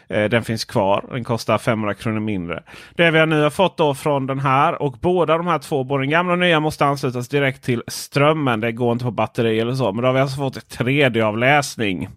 Eh, 0.08 0.24
den 0.24 0.44
finns 0.44 0.64
kvar. 0.64 1.04
Den 1.10 1.24
kostar 1.24 1.58
500 1.58 1.94
kronor 1.94 2.20
mindre. 2.20 2.62
Det 2.94 3.10
vi 3.10 3.26
nu 3.26 3.42
har 3.42 3.50
fått 3.50 3.76
då 3.76 3.94
från 3.94 4.26
den 4.26 4.40
här 4.40 4.82
och 4.82 4.92
båda 5.00 5.36
de 5.36 5.46
här 5.46 5.58
två, 5.58 5.84
både 5.84 6.02
den 6.02 6.10
gamla 6.10 6.32
och 6.32 6.38
nya, 6.38 6.60
måste 6.60 6.84
anslutas 6.84 7.28
direkt 7.28 7.64
till 7.64 7.82
strömmen. 7.86 8.60
Det 8.60 8.72
går 8.72 8.92
inte 8.92 9.04
på 9.04 9.10
batteri 9.10 9.60
eller 9.60 9.74
så. 9.74 9.92
Men 9.92 10.02
då 10.02 10.08
har 10.08 10.14
vi 10.14 10.20
alltså 10.20 10.36
fått 10.36 10.78
3D-avläsning. 10.78 12.08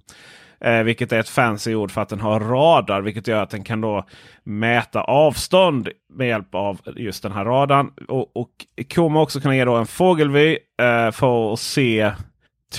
Eh, 0.61 0.83
vilket 0.83 1.11
är 1.11 1.19
ett 1.19 1.29
fancy 1.29 1.75
ord 1.75 1.91
för 1.91 2.01
att 2.01 2.09
den 2.09 2.21
har 2.21 2.39
radar. 2.39 3.01
Vilket 3.01 3.27
gör 3.27 3.43
att 3.43 3.49
den 3.49 3.63
kan 3.63 3.81
då 3.81 4.05
mäta 4.43 5.01
avstånd 5.01 5.89
med 6.13 6.27
hjälp 6.27 6.55
av 6.55 6.81
just 6.95 7.23
den 7.23 7.31
här 7.31 7.45
radarn. 7.45 7.91
Och, 8.07 8.37
och 8.37 8.49
kommer 8.95 9.19
också 9.19 9.39
kunna 9.39 9.55
ge 9.55 9.65
då 9.65 9.75
en 9.75 9.87
fågelvy 9.87 10.57
eh, 10.81 11.11
för 11.11 11.53
att 11.53 11.59
se 11.59 12.11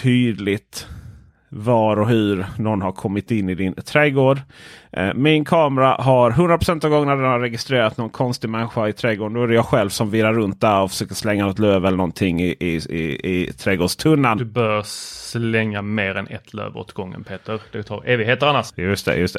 tydligt 0.02 0.86
var 1.52 1.96
och 1.96 2.08
hur 2.08 2.46
någon 2.58 2.82
har 2.82 2.92
kommit 2.92 3.30
in 3.30 3.48
i 3.48 3.54
din 3.54 3.74
trädgård. 3.74 4.40
Eh, 4.92 5.14
min 5.14 5.44
kamera 5.44 5.92
har 5.92 6.30
100% 6.30 6.84
av 6.84 6.90
gångerna 6.90 7.16
den 7.16 7.24
har 7.24 7.40
registrerat 7.40 7.96
någon 7.96 8.10
konstig 8.10 8.48
människa 8.48 8.88
i 8.88 8.92
trädgården. 8.92 9.34
Då 9.34 9.42
är 9.42 9.48
det 9.48 9.54
jag 9.54 9.66
själv 9.66 9.88
som 9.88 10.10
virrar 10.10 10.32
runt 10.32 10.60
där 10.60 10.80
och 10.80 10.90
försöker 10.90 11.14
slänga 11.14 11.46
något 11.46 11.58
löv 11.58 11.86
eller 11.86 11.96
någonting 11.96 12.42
i, 12.42 12.56
i, 12.60 12.74
i, 12.74 13.30
i 13.32 13.52
trädgårdstunnan. 13.52 14.38
Du 14.38 14.44
bör 14.44 14.82
slänga 14.82 15.82
mer 15.82 16.14
än 16.14 16.26
ett 16.26 16.54
löv 16.54 16.76
åt 16.76 16.92
gången 16.92 17.24
Peter. 17.24 17.60
Det 17.72 17.82
tar 17.82 18.02
evigheter 18.06 18.46
annars. 18.46 18.72
Just 18.76 19.06
det, 19.06 19.16
just 19.16 19.36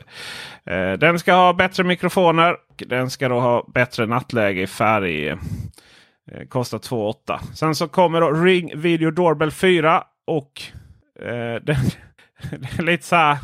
det. 0.63 0.75
Eh, 0.75 0.97
den 0.97 1.19
ska 1.19 1.33
ha 1.33 1.53
bättre 1.53 1.83
mikrofoner. 1.83 2.55
Den 2.77 3.09
ska 3.09 3.29
då 3.29 3.39
ha 3.39 3.67
bättre 3.73 4.05
nattläge 4.05 4.61
i 4.61 4.67
färg. 4.67 5.27
Eh, 5.27 5.37
kostar 6.49 6.77
2 6.77 7.13
Sen 7.55 7.75
så 7.75 7.87
kommer 7.87 8.21
då 8.21 8.31
Ring 8.31 8.71
Video 8.75 9.11
Doorbell 9.11 9.51
4 9.51 10.03
och 10.27 10.61
Eh, 11.21 11.61
den, 11.61 11.75
lite 12.85 13.05
så 13.05 13.15
här. 13.15 13.37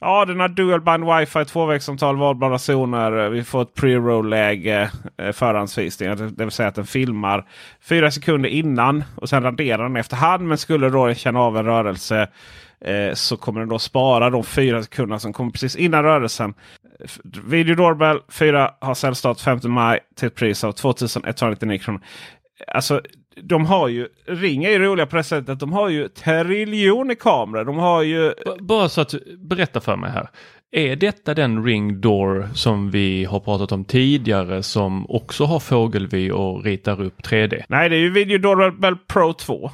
Ja, 0.00 0.24
den 0.24 0.40
har 0.40 0.48
dual 0.48 0.80
band 0.80 1.04
wifi, 1.04 1.44
tvåvägssamtal, 1.44 2.16
valbara 2.16 2.58
zoner. 2.58 3.24
Eh, 3.24 3.30
vi 3.30 3.44
får 3.44 3.62
ett 3.62 3.74
pre-roll-läge 3.74 4.90
eh, 5.18 5.32
förhandsvisning. 5.32 6.16
Det 6.16 6.44
vill 6.44 6.50
säga 6.50 6.68
att 6.68 6.74
den 6.74 6.86
filmar 6.86 7.48
fyra 7.80 8.10
sekunder 8.10 8.48
innan 8.48 9.04
och 9.16 9.28
sen 9.28 9.42
raderar 9.42 9.82
den 9.82 9.96
efterhand. 9.96 10.48
Men 10.48 10.58
skulle 10.58 10.90
då 10.90 11.14
känna 11.14 11.40
av 11.40 11.56
en 11.56 11.64
rörelse 11.64 12.28
eh, 12.80 13.14
så 13.14 13.36
kommer 13.36 13.60
den 13.60 13.68
då 13.68 13.78
spara 13.78 14.30
de 14.30 14.44
fyra 14.44 14.82
sekunderna 14.82 15.18
som 15.18 15.32
kommer 15.32 15.50
precis 15.50 15.76
innan 15.76 16.02
rörelsen. 16.02 16.54
Video 17.44 17.74
Doorbell 17.74 18.20
4 18.30 18.70
har 18.80 18.94
säljstart 18.94 19.40
5 19.40 19.60
maj 19.64 20.00
till 20.16 20.28
ett 20.28 20.34
pris 20.34 20.64
av 20.64 20.72
2199 20.72 21.78
kronor. 21.78 22.00
Alltså 22.66 23.00
de 23.42 23.66
har 23.66 23.88
ju, 23.88 24.08
Ring 24.26 24.64
är 24.64 24.70
ju 24.70 24.78
roliga 24.78 25.06
på 25.06 25.16
det 25.16 25.22
sättet 25.22 25.60
de 25.60 25.72
har 25.72 25.88
ju 25.88 26.08
triljoner 26.08 27.14
kameror. 27.14 27.64
De 27.64 27.76
har 27.78 28.02
ju... 28.02 28.32
Bara 28.60 28.88
så 28.88 29.00
att 29.00 29.14
berätta 29.38 29.80
för 29.80 29.96
mig 29.96 30.10
här. 30.10 30.28
Är 30.70 30.96
detta 30.96 31.34
den 31.34 31.64
Ring 31.64 32.00
Door 32.00 32.48
som 32.54 32.90
vi 32.90 33.24
har 33.24 33.40
pratat 33.40 33.72
om 33.72 33.84
tidigare 33.84 34.62
som 34.62 35.10
också 35.10 35.44
har 35.44 35.60
fågelvy 35.60 36.30
och 36.30 36.64
ritar 36.64 37.02
upp 37.02 37.20
3D? 37.20 37.64
Nej, 37.68 37.88
det 37.88 37.96
är 37.96 38.00
ju 38.00 38.10
Video 38.10 38.38
Doorbell 38.38 38.96
Pro 38.96 39.32
2. 39.32 39.70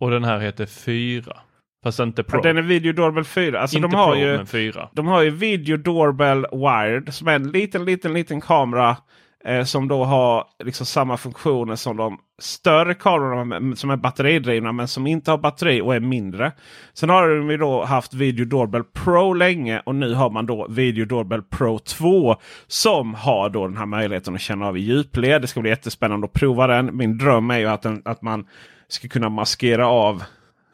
Och 0.00 0.10
den 0.10 0.24
här 0.24 0.38
heter 0.38 0.66
4. 0.66 1.36
Fast 1.84 2.00
inte 2.00 2.22
Pro. 2.22 2.38
Ja, 2.38 2.42
den 2.42 2.56
är 2.56 2.62
Video 2.62 2.92
Doorbell 2.92 3.24
4. 3.24 3.60
Alltså 3.60 3.76
inte 3.76 3.88
de 3.88 3.96
har 3.96 4.12
Pro, 4.12 4.20
ju, 4.20 4.36
men 4.36 4.46
4. 4.46 4.88
De 4.92 5.06
har 5.06 5.22
ju 5.22 5.30
Video 5.30 5.76
Doorbell 5.76 6.46
Wired 6.52 7.14
som 7.14 7.28
är 7.28 7.34
en 7.34 7.50
liten, 7.50 7.84
liten, 7.84 8.12
liten 8.12 8.40
kamera 8.40 8.96
Eh, 9.46 9.64
som 9.64 9.88
då 9.88 10.04
har 10.04 10.44
liksom 10.64 10.86
samma 10.86 11.16
funktioner 11.16 11.76
som 11.76 11.96
de 11.96 12.18
större 12.38 12.94
kamerorna 12.94 13.76
som 13.76 13.90
är 13.90 13.96
batteridrivna 13.96 14.72
men 14.72 14.88
som 14.88 15.06
inte 15.06 15.30
har 15.30 15.38
batteri 15.38 15.80
och 15.80 15.94
är 15.94 16.00
mindre. 16.00 16.52
Sen 16.94 17.10
har 17.10 17.48
vi 17.48 17.56
då 17.56 17.84
haft 17.84 18.14
Video 18.14 18.44
Doorbell 18.44 18.84
Pro 18.84 19.32
länge 19.32 19.82
och 19.86 19.94
nu 19.94 20.14
har 20.14 20.30
man 20.30 20.46
då 20.46 20.66
Video 20.68 21.04
Doorbell 21.04 21.42
Pro 21.42 21.78
2 21.78 22.36
som 22.66 23.14
har 23.14 23.50
då 23.50 23.66
den 23.66 23.76
här 23.76 23.86
möjligheten 23.86 24.34
att 24.34 24.40
känna 24.40 24.66
av 24.66 24.76
i 24.76 24.80
djupled. 24.80 25.42
Det 25.42 25.46
ska 25.46 25.60
bli 25.60 25.70
jättespännande 25.70 26.24
att 26.24 26.32
prova 26.32 26.66
den. 26.66 26.96
Min 26.96 27.18
dröm 27.18 27.50
är 27.50 27.58
ju 27.58 27.66
att, 27.66 27.82
den, 27.82 28.02
att 28.04 28.22
man 28.22 28.46
ska 28.88 29.08
kunna 29.08 29.28
maskera 29.28 29.86
av 29.86 30.22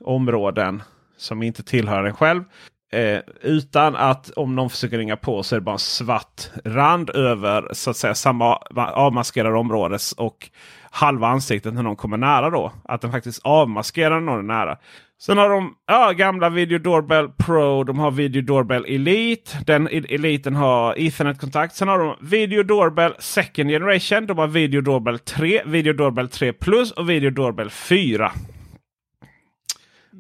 områden 0.05 0.83
som 1.17 1.43
inte 1.43 1.63
tillhör 1.63 2.05
en 2.05 2.15
själv. 2.15 2.45
Eh, 2.93 3.19
utan 3.43 3.97
att 3.97 4.31
om 4.31 4.57
någon 4.57 4.71
försöker 4.71 4.99
ringa 4.99 5.17
på 5.17 5.43
så 5.43 5.55
är 5.55 5.61
det 5.61 5.65
bara 5.65 5.73
en 5.73 5.79
svart 5.79 6.51
rand 6.65 7.11
över 7.11 7.69
så 7.73 7.91
att 7.91 7.97
säga 7.97 8.15
samma 8.15 8.57
avmaskerade 8.77 9.57
område 9.57 9.99
och 10.17 10.51
halva 10.91 11.29
ansiktet 11.29 11.75
när 11.75 11.83
någon 11.83 11.97
kommer 11.97 12.17
nära 12.17 12.51
då. 12.51 12.73
Att 12.85 13.01
den 13.01 13.13
faktiskt 13.13 13.41
avmaskerar 13.45 14.21
när 14.21 14.21
någon 14.21 14.39
är 14.39 14.55
nära. 14.55 14.79
Sen 15.21 15.39
har 15.39 15.49
de 15.49 15.75
ja, 15.87 16.13
gamla 16.13 16.49
Video 16.49 16.79
Doorbell 16.79 17.29
Pro. 17.29 17.85
De 17.85 17.99
har 17.99 18.11
Video 18.11 18.43
Doorbell 18.43 18.85
Elite. 18.89 19.59
Den 19.67 19.89
Eliten 19.89 20.57
har 20.57 20.95
Ethernet-kontakt. 20.99 21.75
Sen 21.75 21.89
har 21.89 21.99
de 21.99 22.17
Video 22.21 22.63
Doorbell 22.63 23.15
Second 23.19 23.71
Generation. 23.71 24.27
De 24.27 24.39
har 24.39 24.47
Video 24.47 24.81
Doorbell 24.81 25.19
3, 25.19 25.63
Video 25.67 25.93
Doorbell 25.93 26.29
3 26.29 26.53
Plus 26.53 26.93
och 26.93 27.11
Video 27.11 27.31
Doorbell 27.31 27.71
4. 27.71 28.33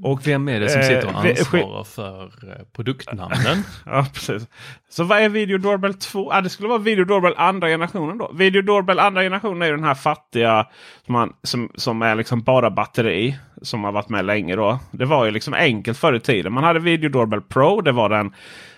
Och 0.02 0.26
vem 0.26 0.48
är 0.48 0.60
det 0.60 0.68
som 0.68 0.82
sitter 0.82 1.06
och 1.06 1.24
eh, 1.26 1.30
ansvarar 1.30 1.84
för 1.84 2.24
eh, 2.24 2.64
produktnamnen? 2.72 3.64
ja, 3.86 4.06
precis. 4.14 4.48
Så 4.88 5.04
vad 5.04 5.18
är 5.18 5.28
Video 5.28 5.58
Doorbell 5.58 5.94
2? 5.94 6.32
Ah, 6.32 6.40
det 6.40 6.48
skulle 6.48 6.68
vara 6.68 6.78
Video 6.78 7.04
Doorbell 7.04 7.34
andra 7.36 7.68
generationen 7.68 8.18
då. 8.18 8.30
Video 8.34 8.62
Doorbell 8.62 8.98
andra 8.98 9.22
generationen 9.22 9.62
är 9.62 9.72
den 9.72 9.84
här 9.84 9.94
fattiga 9.94 10.66
som, 11.06 11.12
man, 11.12 11.32
som, 11.42 11.70
som 11.74 12.02
är 12.02 12.14
liksom 12.14 12.42
bara 12.42 12.70
batteri. 12.70 13.36
Som 13.62 13.84
har 13.84 13.92
varit 13.92 14.08
med 14.08 14.24
länge 14.24 14.56
då. 14.56 14.78
Det 14.90 15.04
var 15.04 15.24
ju 15.24 15.30
liksom 15.30 15.54
enkelt 15.54 15.98
förr 15.98 16.14
i 16.14 16.20
tiden. 16.20 16.52
Man 16.52 16.64
hade 16.64 16.80
Video 16.80 17.10
Doorbell 17.10 17.40
Pro. 17.40 17.80
Det 17.80 17.92
var 17.92 18.08
den 18.08 18.32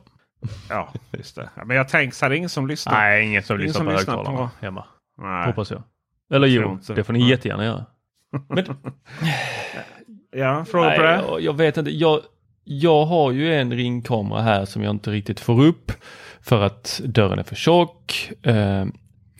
Ja, 0.70 0.94
just 1.12 1.36
det. 1.36 1.50
Men 1.66 1.78
jag 1.78 1.90
tänker 1.90 2.16
så 2.16 2.26
här, 2.26 2.30
det 2.30 2.36
är 2.36 2.38
ingen 2.38 2.50
som 2.50 2.68
lyssnar. 2.68 2.94
Nej, 2.94 3.26
ingen 3.28 3.44
som 3.44 3.56
ingen 3.56 3.68
lyssnar 3.68 3.80
som 3.80 3.86
på 3.86 3.92
högtalarna 3.92 4.50
hemma. 4.62 4.86
Nej. 5.22 5.46
Hoppas 5.46 5.72
jag. 5.72 5.84
Eller 6.34 6.48
jo, 6.48 6.80
det 6.96 7.04
får 7.04 7.14
ni 7.14 7.30
jättegärna 7.30 7.66
göra. 7.66 7.86
Men, 8.50 8.66
Ja, 10.32 10.66
fråga 10.66 10.92
på 10.92 11.02
Nej, 11.02 11.18
det. 11.18 11.24
jag, 11.28 11.42
jag 11.42 11.54
vet 11.54 11.78
inte. 11.78 11.92
Jag, 11.92 12.20
jag 12.64 13.06
har 13.06 13.32
ju 13.32 13.54
en 13.56 13.74
ringkamera 13.74 14.42
här 14.42 14.66
som 14.66 14.84
jag 14.84 14.92
inte 14.92 15.12
riktigt 15.12 15.40
får 15.40 15.62
upp 15.64 15.92
för 16.42 16.62
att 16.62 17.02
dörren 17.06 17.40
är 17.40 17.44
för 17.44 17.56
tjock. 17.56 18.32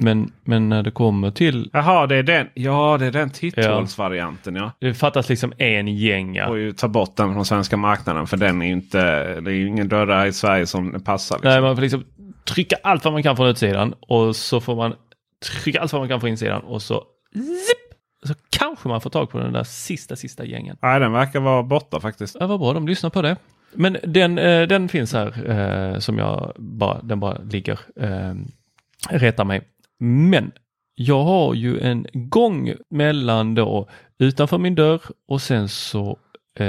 Men, 0.04 0.32
men 0.44 0.70
när 0.70 0.84
det 0.84 0.92
kommer 0.92 1.32
till, 1.32 1.70
Jaha, 1.74 2.08
det 2.08 2.16
är 2.16 2.24
den. 2.24 2.48
Ja, 2.54 2.98
det 3.00 3.06
är 3.06 3.12
den 3.12 3.30
titthålsvarianten 3.30 4.56
ja. 4.56 4.72
det 4.80 4.94
fattas 4.94 5.30
liksom 5.30 5.54
en 5.58 5.88
gänga. 5.88 6.48
Får 6.48 6.58
ju 6.58 6.72
ta 6.72 6.88
bort 6.88 7.16
den 7.16 7.34
från 7.34 7.46
svenska 7.46 7.78
marknaden 7.78 8.28
för 8.28 8.38
den 8.38 8.62
är 8.62 8.66
ju 8.66 8.74
inte, 8.74 9.00
det 9.42 9.52
är 9.52 9.56
ju 9.56 9.68
ingen 9.68 9.88
dörrar 9.88 10.26
i 10.26 10.34
Sverige 10.34 10.66
som 10.66 11.04
passar. 11.04 11.36
Liksom. 11.36 11.52
Nej, 11.52 11.62
man 11.62 11.76
får 11.76 11.82
liksom 11.82 12.04
trycka 12.44 12.76
allt 12.84 13.06
vad 13.06 13.14
man 13.14 13.24
kan 13.24 13.36
från 13.36 13.48
utsidan 13.48 13.94
och 14.00 14.36
så 14.36 14.62
får 14.62 14.76
man 14.76 14.94
trycka 15.64 15.82
allt 15.82 15.94
vad 15.94 16.02
man 16.02 16.10
kan 16.10 16.20
från 16.20 16.30
insidan 16.30 16.62
och 16.62 16.82
så 16.82 17.04
zip, 17.34 17.98
så 18.28 18.34
kanske 18.50 18.88
man 18.88 19.02
får 19.02 19.10
tag 19.10 19.30
på 19.30 19.40
den 19.40 19.54
där 19.54 19.64
sista, 19.64 20.16
sista 20.16 20.46
gängen. 20.46 20.78
Nej, 20.82 21.00
den 21.00 21.12
verkar 21.12 21.40
vara 21.40 21.64
borta 21.64 22.00
faktiskt. 22.00 22.38
Ja, 22.40 22.48
vad 22.48 22.60
bra, 22.60 22.74
de 22.74 22.88
lyssnar 22.88 23.10
på 23.10 23.22
det. 23.22 23.36
Men 23.74 23.98
den, 24.04 24.38
eh, 24.38 24.68
den 24.68 24.90
finns 24.90 25.14
här 25.14 25.50
eh, 25.50 26.00
som 26.00 26.18
jag 26.18 26.54
bara, 26.58 27.02
den 27.02 27.20
bara 27.20 27.38
ligger, 27.38 27.80
eh, 27.96 28.34
retar 29.10 29.46
mig. 29.46 29.62
Men 30.04 30.52
jag 30.96 31.24
har 31.24 31.54
ju 31.54 31.80
en 31.80 32.06
gång 32.14 32.74
mellan 32.90 33.56
då 33.56 33.90
utanför 34.20 34.58
min 34.58 34.76
dörr 34.76 35.02
och 35.28 35.42
sen 35.42 35.70
så 35.70 36.20
eh, 36.60 36.66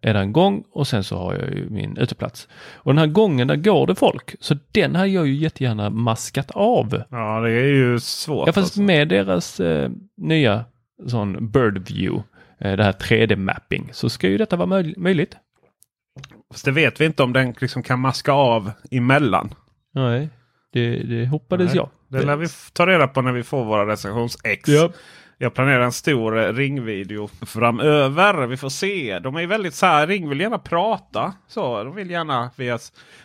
är 0.00 0.14
det 0.14 0.18
en 0.18 0.32
gång 0.32 0.64
och 0.72 0.86
sen 0.86 1.04
så 1.04 1.16
har 1.18 1.34
jag 1.34 1.50
ju 1.54 1.70
min 1.70 1.96
uteplats. 1.96 2.48
Och 2.74 2.92
den 2.92 2.98
här 2.98 3.06
gången 3.06 3.48
där 3.48 3.56
går 3.56 3.86
det 3.86 3.94
folk. 3.94 4.34
Så 4.40 4.56
den 4.72 4.96
har 4.96 5.06
jag 5.06 5.26
ju 5.26 5.34
jättegärna 5.34 5.90
maskat 5.90 6.50
av. 6.50 7.02
Ja, 7.10 7.40
det 7.40 7.50
är 7.52 7.74
ju 7.74 8.00
svårt. 8.00 8.46
Ja, 8.46 8.52
fast 8.52 8.64
alltså. 8.66 8.82
med 8.82 9.08
deras 9.08 9.60
eh, 9.60 9.90
nya 10.16 10.64
sån 11.06 11.50
bird 11.50 11.88
view, 11.88 12.22
eh, 12.60 12.76
det 12.76 12.84
här 12.84 12.92
3D-mapping, 12.92 13.88
så 13.92 14.08
ska 14.08 14.28
ju 14.28 14.38
detta 14.38 14.56
vara 14.56 14.68
möj- 14.68 14.98
möjligt. 14.98 15.36
Fast 16.52 16.64
det 16.64 16.70
vet 16.72 17.00
vi 17.00 17.04
inte 17.04 17.22
om 17.22 17.32
den 17.32 17.54
liksom 17.60 17.82
kan 17.82 18.00
maska 18.00 18.32
av 18.32 18.70
emellan. 18.90 19.54
Nej, 19.94 20.28
det, 20.72 20.96
det 21.02 21.26
hoppades 21.26 21.66
Nej, 21.66 21.76
jag. 21.76 21.88
Det 22.12 22.26
lär 22.26 22.36
vi 22.36 22.46
ta 22.72 22.86
reda 22.86 23.08
på 23.08 23.22
när 23.22 23.32
vi 23.32 23.42
får 23.42 23.64
våra 23.64 23.86
recensions-ex. 23.86 24.68
Ja. 24.68 24.90
Jag 25.38 25.54
planerar 25.54 25.80
en 25.80 25.92
stor 25.92 26.38
eh, 26.38 26.52
ringvideo 26.52 27.28
framöver. 27.46 28.46
Vi 28.46 28.56
får 28.56 28.68
se. 28.68 29.18
De 29.18 29.36
är 29.36 29.46
väldigt 29.46 29.74
så 29.74 29.86
här, 29.86 30.06
Ring 30.06 30.28
vill 30.28 30.40
gärna 30.40 30.58
prata. 30.58 31.34
Så, 31.48 31.84
de 31.84 31.94
vill 31.94 32.10
gärna 32.10 32.50
via 32.56 32.78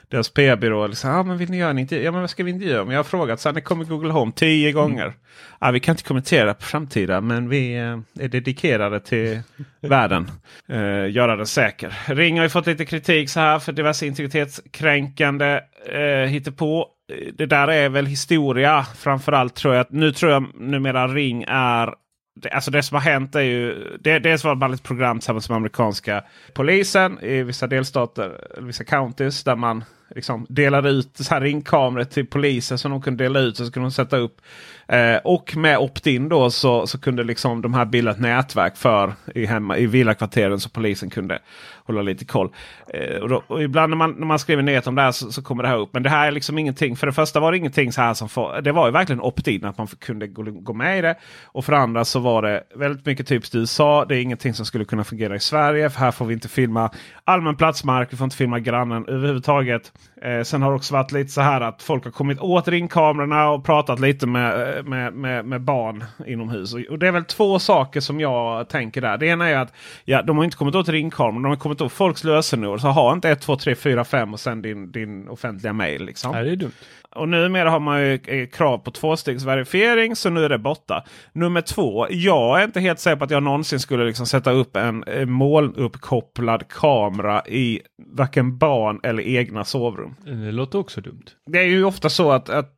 deras 0.10 0.30
PR-byrå. 0.30 0.88
Liksom, 0.88 1.12
ah, 1.12 1.24
men 1.24 1.38
vill 1.38 1.50
ni 1.50 1.58
göra 1.58 1.70
en 1.70 1.80
intervju? 1.80 2.06
Ja, 2.06 2.12
men 2.12 2.22
vad 2.22 2.30
ska 2.30 2.44
vi 2.44 2.52
intervjua 2.52 2.82
om? 2.82 2.92
Jag 2.92 3.00
har 3.00 3.04
frågat. 3.04 3.40
Så 3.40 3.50
här, 3.50 3.54
ni 3.54 3.62
kommer 3.62 3.86
Google 3.86 4.12
Home 4.12 4.32
tio 4.36 4.72
gånger. 4.72 5.14
Ah, 5.60 5.72
vi 5.72 5.80
kan 5.80 5.94
inte 5.94 6.04
kommentera 6.04 6.54
på 6.54 6.64
framtida, 6.64 7.22
men 7.22 7.50
vi 7.50 7.76
eh, 7.76 8.00
är 8.20 8.28
dedikerade 8.28 9.00
till 9.00 9.40
världen. 9.82 10.32
Eh, 10.70 11.12
göra 11.12 11.36
den 11.36 11.48
säker. 11.48 11.98
Ring 12.08 12.38
har 12.38 12.44
ju 12.44 12.50
fått 12.50 12.68
lite 12.68 12.86
kritik 12.86 13.30
så 13.30 13.40
här 13.40 13.60
för 13.60 13.72
diverse 13.72 14.06
integritetskränkande 14.06 15.62
eh, 15.86 16.30
hittepå. 16.30 16.88
Det 17.34 17.46
där 17.46 17.68
är 17.68 17.90
väl 17.90 18.06
historia. 18.06 18.86
Framförallt 18.96 19.56
tror 19.56 19.76
jag 19.76 19.86
nu 19.90 20.12
tror 20.12 20.32
jag 20.32 20.46
numera 20.56 21.08
Ring 21.08 21.46
är 21.48 21.94
det, 22.42 22.50
alltså 22.50 22.72
det 22.72 22.84
som 22.84 22.96
har 22.96 23.02
hänt 23.02 23.36
är 23.36 23.42
ju 23.42 23.98
det, 24.00 24.20
dels 24.20 24.44
var 24.44 24.56
man 24.56 24.74
ett 24.74 24.84
program 24.84 25.20
tillsammans 25.20 25.50
med 25.50 25.56
amerikanska 25.56 26.24
polisen 26.54 27.20
i 27.22 27.44
vissa 27.44 27.68
delstater, 27.68 28.42
eller 28.58 28.68
vissa 28.68 28.84
counties 28.84 29.44
där 29.44 29.56
man 29.56 29.84
liksom 30.16 30.46
delade 30.50 30.90
ut 30.90 31.18
så 31.18 31.34
här 31.34 31.42
ringkameror 31.42 32.04
till 32.04 32.26
polisen 32.26 32.78
som 32.78 32.92
de 32.92 33.02
kunde 33.02 33.24
dela 33.24 33.40
ut. 33.40 33.58
Så 33.58 33.72
kunde 33.72 33.88
de 33.88 33.92
sätta 33.92 34.18
upp. 34.18 34.42
Eh, 34.88 35.18
och 35.24 35.58
med 35.58 35.78
opt-in 35.78 36.30
då 36.30 36.50
så, 36.50 36.88
så 36.88 37.00
kunde 37.00 37.24
liksom 37.24 37.62
de 37.62 37.74
här 37.74 37.86
bilda 37.86 38.12
ett 38.12 38.20
nätverk 38.20 38.78
för 38.78 39.14
i, 39.36 39.46
hemma, 39.46 39.78
i 39.78 39.86
villakvarteren 39.86 40.60
så 40.60 40.70
polisen 40.70 41.10
kunde 41.10 41.40
hålla 41.88 42.02
lite 42.02 42.26
koll. 42.26 42.50
Eh, 42.94 43.22
och, 43.22 43.30
då, 43.30 43.44
och 43.48 43.64
ibland 43.64 43.90
när 43.90 43.98
man, 43.98 44.12
när 44.12 44.26
man 44.26 44.40
skriver 44.40 44.64
nyheter 44.64 44.90
om 44.90 44.96
det 44.96 45.02
här 45.02 45.12
så, 45.12 45.32
så 45.32 45.42
kommer 45.42 45.64
det 45.64 45.70
här 45.70 45.78
upp. 45.78 45.90
Men 45.94 46.04
det 46.04 46.10
här 46.10 46.28
är 46.28 46.32
liksom 46.32 46.58
ingenting. 46.58 46.96
För 46.96 47.08
det 47.08 47.14
första 47.14 47.40
var 47.40 47.52
det 47.52 47.58
ingenting 47.58 47.92
så 47.92 48.02
här 48.02 48.14
som 48.14 48.30
för, 48.30 48.62
det 48.62 48.72
var 48.72 48.88
ju 48.88 48.92
verkligen 48.92 49.22
opt-in 49.22 49.66
att 49.66 49.78
man 49.78 49.88
kunde 49.88 50.28
gå, 50.28 50.44
gå 50.44 50.74
med 50.74 51.00
i 51.00 51.02
det. 51.02 51.16
Och 51.46 51.66
för 51.66 51.72
det 51.72 51.80
andra 51.80 52.06
så 52.06 52.20
var 52.20 52.42
det 52.42 52.64
väldigt 52.76 53.06
mycket 53.06 53.28
typiskt 53.28 53.56
USA. 53.56 54.06
Det 54.06 54.16
är 54.16 54.22
ingenting 54.22 54.54
som 54.54 54.66
skulle 54.66 54.86
kunna 54.86 55.04
fungera 55.04 55.36
i 55.36 55.40
Sverige. 55.40 55.90
För 55.90 56.00
här 56.00 56.12
får 56.12 56.26
vi 56.26 56.34
inte 56.34 56.48
filma 56.48 56.92
allmän 57.24 57.56
platsmark. 57.56 58.14
Vi 58.14 58.18
får 58.18 58.26
inte 58.26 58.38
filma 58.38 58.60
grannen 58.60 59.06
överhuvudtaget. 59.08 59.92
Eh, 60.22 60.44
sen 60.44 60.62
har 60.62 60.70
det 60.70 60.76
också 60.76 60.94
varit 60.94 61.12
lite 61.12 61.32
så 61.32 61.42
här 61.42 61.62
att 61.62 61.84
folk 61.84 62.04
har 62.04 62.12
kommit 62.12 62.40
åt 62.40 62.68
ringkamerorna 62.68 63.50
och 63.50 63.66
pratat 63.66 64.00
lite 64.00 64.28
med, 64.28 64.78
eh, 64.78 64.84
med, 64.84 65.14
med, 65.14 65.46
med 65.46 65.62
barn 65.62 66.04
inomhus. 66.26 66.74
Och, 66.74 66.80
och 66.80 67.00
det 67.00 67.08
är 67.08 67.12
väl 67.12 67.26
två 67.26 67.60
saker 67.60 68.00
som 68.00 68.20
jag 68.20 68.70
tänker 68.70 69.02
där. 69.02 69.18
Det 69.18 69.26
ena 69.28 69.50
är 69.50 69.58
att 69.58 69.74
ja, 70.06 70.22
de 70.22 70.38
har 70.38 70.44
inte 70.44 70.58
kommit 70.58 70.76
åt 70.76 70.90
ringkamerorna, 70.90 71.42
De 71.42 71.50
har 71.50 71.56
kommit 71.56 71.82
åt 71.82 71.92
folks 71.92 72.24
lösenord. 72.24 72.82
Så 72.82 72.88
ha 72.88 73.14
inte 73.14 73.30
1, 73.30 73.42
2, 73.42 73.56
3, 73.56 73.76
4, 73.76 74.04
5 74.04 74.34
och 74.34 74.40
sen 74.40 74.62
din, 74.62 74.92
din 74.92 75.28
offentliga 75.28 75.74
mail. 75.74 76.06
Liksom. 76.06 76.32
Nej, 76.32 76.44
det 76.44 76.52
är 76.52 76.56
dumt. 76.56 76.72
Och 77.16 77.30
numera 77.30 77.70
har 77.70 77.80
man 77.80 78.02
ju 78.02 78.20
eh, 78.26 78.48
krav 78.48 78.78
på 78.78 78.92
tvåstegsverifiering 78.92 80.16
så 80.16 80.30
nu 80.30 80.46
är 80.46 80.50
det 80.50 80.58
borta. 80.58 81.04
Nummer 81.34 81.62
två. 81.62 82.08
Jag 82.10 82.60
är 82.60 82.64
inte 82.64 82.80
helt 82.80 83.00
säker 83.00 83.16
på 83.16 83.24
att 83.24 83.32
jag 83.32 83.44
någonsin 83.44 83.80
skulle 83.80 84.06
liksom 84.06 84.26
sätta 84.26 84.52
upp 84.52 84.76
en 84.76 85.04
eh, 85.04 85.26
molnuppkopplad 85.26 86.68
kamera 86.68 87.48
i 87.48 87.82
varken 88.14 88.58
barn 88.58 89.00
eller 89.04 89.24
egna 89.24 89.64
sovrum. 89.64 90.16
Det 90.24 90.52
låter 90.52 90.80
också 90.80 91.02
dumt. 91.02 91.26
Det 91.46 91.60
är 91.60 91.66
ju 91.66 91.84
ofta 91.84 92.10
så 92.10 92.32
att, 92.32 92.50
att 92.50 92.74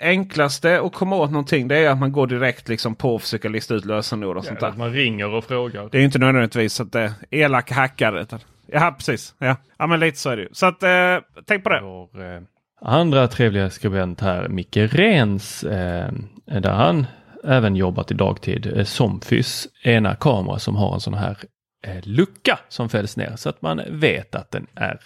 enklaste 0.00 0.80
att 0.80 0.92
komma 0.92 1.16
åt 1.16 1.30
någonting 1.30 1.68
det 1.68 1.78
är 1.78 1.90
att 1.90 1.98
man 1.98 2.12
går 2.12 2.26
direkt 2.26 2.68
liksom 2.68 2.94
på 2.94 3.14
och 3.14 3.22
försöker 3.22 3.48
lista 3.48 3.74
ut 3.74 3.84
lösenord 3.84 4.36
och 4.36 4.44
sånt 4.44 4.60
där. 4.60 4.68
Att 4.68 4.78
man 4.78 4.92
ringer 4.92 5.28
och 5.28 5.44
frågar. 5.44 5.88
Det 5.90 5.96
är 5.96 6.00
ju 6.00 6.06
inte 6.06 6.18
nödvändigtvis 6.18 6.80
att 6.80 6.92
det 6.92 7.00
är 7.00 7.12
elaka 7.30 7.74
hackare. 7.74 8.22
Utan, 8.22 8.40
ja, 8.66 8.94
precis. 8.98 9.34
Ja. 9.38 9.56
ja, 9.78 9.86
men 9.86 10.00
lite 10.00 10.18
så 10.18 10.30
är 10.30 10.36
det 10.36 10.42
ju. 10.42 10.48
Så 10.52 10.66
att, 10.66 10.82
eh, 10.82 11.18
tänk 11.46 11.64
på 11.64 11.70
det. 11.70 11.80
Vår 11.82 12.34
eh, 12.34 12.40
andra 12.84 13.28
trevliga 13.28 13.70
skribent 13.70 14.20
här, 14.20 14.48
Micke 14.48 14.76
Rens, 14.76 15.64
eh, 15.64 16.12
där 16.44 16.72
han 16.72 17.06
även 17.44 17.76
jobbat 17.76 18.10
i 18.10 18.14
dagtid, 18.14 18.66
eh, 18.76 18.84
Somfys 18.84 19.68
ena 19.82 20.14
kamera 20.14 20.58
som 20.58 20.76
har 20.76 20.94
en 20.94 21.00
sån 21.00 21.14
här 21.14 21.38
eh, 21.86 22.00
lucka 22.02 22.58
som 22.68 22.88
fälls 22.88 23.16
ner 23.16 23.36
så 23.36 23.48
att 23.48 23.62
man 23.62 23.80
vet 23.88 24.34
att 24.34 24.50
den 24.50 24.66
är 24.74 25.00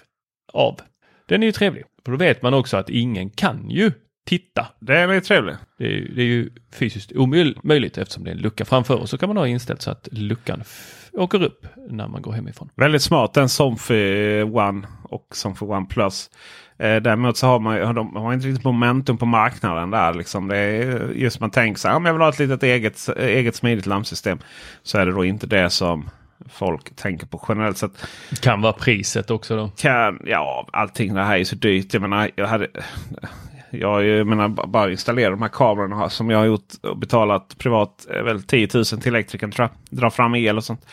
av. 0.52 0.80
Den 1.26 1.42
är 1.42 1.46
ju 1.46 1.52
trevlig, 1.52 1.84
för 2.04 2.12
då 2.12 2.18
vet 2.18 2.42
man 2.42 2.54
också 2.54 2.76
att 2.76 2.90
ingen 2.90 3.30
kan 3.30 3.70
ju 3.70 3.92
titta. 4.28 4.66
Det 4.80 4.96
är 4.98 5.12
ju 5.12 5.20
trevligt. 5.20 5.56
Det 5.78 5.84
är, 5.84 5.90
ju- 5.90 6.12
det 6.14 6.22
är 6.22 6.26
ju 6.26 6.50
fysiskt 6.72 7.12
omöjligt 7.12 7.98
eftersom 7.98 8.24
det 8.24 8.30
är 8.30 8.34
en 8.34 8.40
lucka 8.40 8.64
framför 8.64 8.94
och 9.00 9.08
så 9.08 9.18
kan 9.18 9.28
man 9.28 9.36
ha 9.36 9.46
inställt 9.46 9.82
så 9.82 9.90
att 9.90 10.08
luckan 10.12 10.62
åker 11.12 11.42
upp 11.42 11.66
när 11.90 12.08
man 12.08 12.22
går 12.22 12.32
hemifrån. 12.32 12.70
Väldigt 12.74 13.02
smart 13.02 13.34
den 13.34 13.48
Somfy 13.48 14.42
One 14.42 14.86
och 15.02 15.26
Somfy 15.32 15.66
One 15.66 15.86
Plus. 15.86 16.30
Eh, 16.78 16.96
däremot 16.96 17.36
så 17.36 17.46
har 17.46 17.58
man, 17.58 17.94
de 17.94 18.16
har 18.16 18.32
inte 18.34 18.46
riktigt 18.46 18.64
momentum 18.64 19.18
på 19.18 19.26
marknaden 19.26 19.90
där. 19.90 20.14
Liksom. 20.14 20.48
Det 20.48 20.56
är 20.56 21.12
just 21.14 21.40
man 21.40 21.50
tänker 21.50 21.80
så 21.80 21.88
här, 21.88 21.96
om 21.96 22.04
jag 22.06 22.12
vill 22.12 22.22
ha 22.22 22.28
ett 22.28 22.38
litet 22.38 22.62
eget, 22.62 23.08
eget 23.18 23.54
smidigt 23.54 23.86
lampsystem. 23.86 24.38
Så 24.82 24.98
är 24.98 25.06
det 25.06 25.12
då 25.12 25.24
inte 25.24 25.46
det 25.46 25.70
som 25.70 26.10
folk 26.48 26.96
tänker 26.96 27.26
på 27.26 27.44
generellt 27.48 27.78
sett. 27.78 28.06
Kan 28.40 28.60
vara 28.62 28.72
priset 28.72 29.30
också 29.30 29.56
då. 29.56 29.68
Kan, 29.68 30.20
ja, 30.26 30.68
allting 30.72 31.14
det 31.14 31.22
här 31.22 31.38
är 31.38 31.44
så 31.44 31.56
dyrt. 31.56 31.94
Jag 31.94 32.00
menar, 32.02 32.30
jag 32.36 32.46
hade... 32.46 32.66
Jag, 33.70 34.04
jag 34.04 34.26
menar 34.26 34.48
bara 34.48 34.90
installera 34.90 35.30
de 35.30 35.42
här 35.42 35.48
kamerorna 35.48 35.96
här 35.96 36.08
som 36.08 36.30
jag 36.30 36.38
har 36.38 36.46
gjort 36.46 36.74
och 36.82 36.98
betalat 36.98 37.58
privat. 37.58 38.06
Eh, 38.10 38.22
väl 38.22 38.42
10 38.42 38.68
000 38.74 38.84
till 38.84 39.06
elektrikern 39.06 39.50
tror 39.50 39.68
jag. 39.68 39.98
Dra 39.98 40.10
fram 40.10 40.34
el 40.34 40.56
och 40.56 40.64
sånt. 40.64 40.84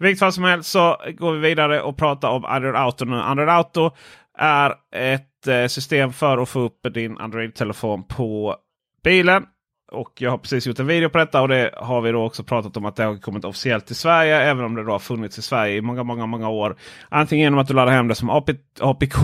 I 0.00 0.02
vilket 0.02 0.18
fall 0.18 0.32
som 0.32 0.44
helst 0.44 0.70
så 0.70 0.96
går 1.18 1.32
vi 1.32 1.38
vidare 1.38 1.82
och 1.82 1.96
pratar 1.96 2.28
om 2.28 2.44
Android 2.44 2.76
Auto 2.76 3.04
nu. 3.04 3.16
Android 3.16 3.48
Auto 3.48 3.90
är 4.38 4.74
ett 4.94 5.46
eh, 5.46 5.66
system 5.66 6.12
för 6.12 6.38
att 6.38 6.48
få 6.48 6.60
upp 6.60 6.94
din 6.94 7.18
Android-telefon 7.18 8.04
på 8.04 8.56
bilen. 9.04 9.44
Och 9.92 10.12
jag 10.18 10.30
har 10.30 10.38
precis 10.38 10.66
gjort 10.66 10.78
en 10.78 10.86
video 10.86 11.08
på 11.08 11.18
detta 11.18 11.42
och 11.42 11.48
det 11.48 11.74
har 11.76 12.00
vi 12.00 12.12
då 12.12 12.24
också 12.24 12.44
pratat 12.44 12.76
om 12.76 12.84
att 12.84 12.96
det 12.96 13.04
har 13.04 13.16
kommit 13.16 13.44
officiellt 13.44 13.86
till 13.86 13.96
Sverige. 13.96 14.40
Även 14.40 14.64
om 14.64 14.74
det 14.74 14.84
då 14.84 14.92
har 14.92 14.98
funnits 14.98 15.38
i 15.38 15.42
Sverige 15.42 15.76
i 15.76 15.80
många, 15.80 16.02
många, 16.02 16.26
många 16.26 16.48
år. 16.48 16.76
Antingen 17.08 17.42
genom 17.42 17.58
att 17.58 17.68
du 17.68 17.74
laddar 17.74 17.92
hem 17.92 18.08
det 18.08 18.14
som 18.14 18.30
AP, 18.30 18.54
APK. 18.80 19.18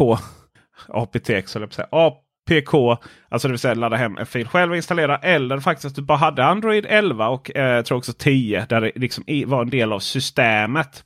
APTX 0.89 1.29
jag 1.55 1.63
på 1.63 1.65
att 1.65 1.73
säga. 1.73 1.89
PK, 2.45 2.99
Alltså 3.29 3.49
det 3.49 3.53
vill 3.53 3.59
säga 3.59 3.75
ladda 3.75 3.97
hem 3.97 4.19
en 4.19 4.27
fil 4.27 4.49
själv 4.49 4.71
och 4.71 4.77
installera. 4.77 5.19
Eller 5.19 5.61
faktiskt 5.61 5.85
att 5.85 5.95
du 5.95 6.03
bara 6.03 6.19
hade 6.19 6.45
Android 6.45 6.87
11 6.89 7.29
och 7.29 7.57
eh, 7.57 7.75
jag 7.75 7.87
tror 7.87 7.99
också 7.99 8.13
10. 8.13 8.67
Där 8.69 8.81
det 8.81 8.93
liksom 8.95 9.25
var 9.47 9.63
en 9.63 9.71
del 9.71 9.93
av 9.93 9.99
systemet. 9.99 11.05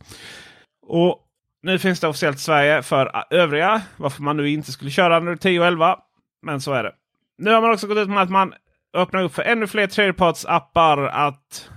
Och 0.87 1.25
nu 1.63 1.79
finns 1.79 2.01
det 2.01 2.09
officiellt 2.09 2.37
i 2.37 2.41
Sverige 2.41 2.83
för 2.83 3.17
ah, 3.17 3.25
övriga. 3.31 3.83
Varför 3.97 4.23
man 4.23 4.37
nu 4.37 4.51
inte 4.51 4.73
skulle 4.73 4.91
köra 4.91 5.17
Android 5.17 5.41
10 5.41 5.61
och 5.61 5.67
11. 5.67 5.99
Men 6.43 6.61
så 6.61 6.73
är 6.73 6.83
det. 6.83 6.93
Nu 7.39 7.51
har 7.51 7.61
man 7.61 7.71
också 7.71 7.87
gått 7.87 7.99
ut 7.99 8.09
med 8.09 8.23
att 8.23 8.31
man 8.31 8.55
öppnar 8.95 9.23
upp 9.23 9.35
för 9.35 9.43
ännu 9.43 9.67
fler 9.67 9.87
tredjepartsappar 9.87 10.99
att 10.99 11.71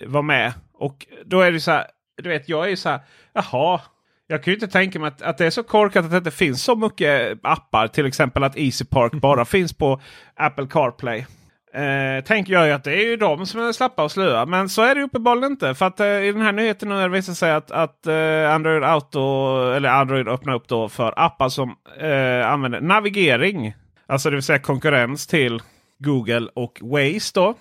eh, 0.00 0.08
vara 0.08 0.22
med. 0.22 0.52
Och 0.74 1.06
då 1.24 1.40
är 1.40 1.52
det 1.52 1.60
så 1.60 1.70
här. 1.70 1.86
Du 2.22 2.28
vet, 2.28 2.48
jag 2.48 2.64
är 2.64 2.68
ju 2.68 2.76
så 2.76 2.88
här. 2.88 3.00
Jaha. 3.32 3.80
Jag 4.26 4.42
kan 4.42 4.50
ju 4.50 4.54
inte 4.54 4.68
tänka 4.68 4.98
mig 4.98 5.08
att, 5.08 5.22
att 5.22 5.38
det 5.38 5.46
är 5.46 5.50
så 5.50 5.62
korkat 5.62 6.04
att 6.04 6.10
det 6.10 6.16
inte 6.16 6.30
finns 6.30 6.62
så 6.62 6.76
mycket 6.76 7.38
appar. 7.42 7.88
Till 7.88 8.06
exempel 8.06 8.44
att 8.44 8.56
Easy 8.56 8.84
Park 8.84 9.12
bara 9.12 9.44
finns 9.44 9.72
på 9.72 10.00
Apple 10.36 10.66
CarPlay. 10.66 11.26
Eh, 11.74 12.24
tänker 12.24 12.52
jag 12.52 12.66
ju 12.66 12.72
att 12.72 12.84
det 12.84 12.92
är 12.92 13.04
ju 13.10 13.16
de 13.16 13.46
som 13.46 13.60
är 13.60 13.72
slappa 13.72 14.04
och 14.04 14.12
slöa. 14.12 14.46
Men 14.46 14.68
så 14.68 14.82
är 14.82 14.94
det 14.94 15.02
uppenbarligen 15.02 15.52
inte. 15.52 15.74
För 15.74 15.86
att 15.86 16.00
eh, 16.00 16.06
i 16.06 16.32
den 16.32 16.42
här 16.42 16.52
nyheten 16.52 16.88
nu 16.88 17.08
visar 17.08 17.32
sig 17.32 17.52
att, 17.52 17.70
att 17.70 18.06
eh, 18.06 18.54
Android 18.54 18.84
Auto 18.84 19.72
eller 19.72 19.88
Android 19.88 20.28
öppnar 20.28 20.54
upp 20.54 20.68
då 20.68 20.88
för 20.88 21.14
appar 21.16 21.48
som 21.48 21.76
eh, 22.00 22.50
använder 22.50 22.80
navigering. 22.80 23.74
Alltså 24.06 24.30
det 24.30 24.36
vill 24.36 24.42
säga 24.42 24.58
konkurrens 24.58 25.26
till 25.26 25.62
Google 25.98 26.48
och 26.54 26.78
Waze 26.82 27.32
då. 27.34 27.54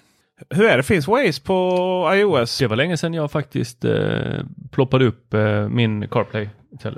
Hur 0.50 0.66
är 0.66 0.78
det? 0.78 0.84
Finns 0.84 1.08
Waze 1.08 1.42
på 1.42 2.10
iOS? 2.14 2.58
Det 2.58 2.68
var 2.68 2.76
länge 2.76 2.98
sedan 2.98 3.14
jag 3.14 3.32
faktiskt 3.32 3.86
eh, 3.86 4.44
ploppade 4.72 5.06
upp 5.06 5.34
eh, 5.34 5.70
min 5.70 6.08
CarPlay 6.08 6.50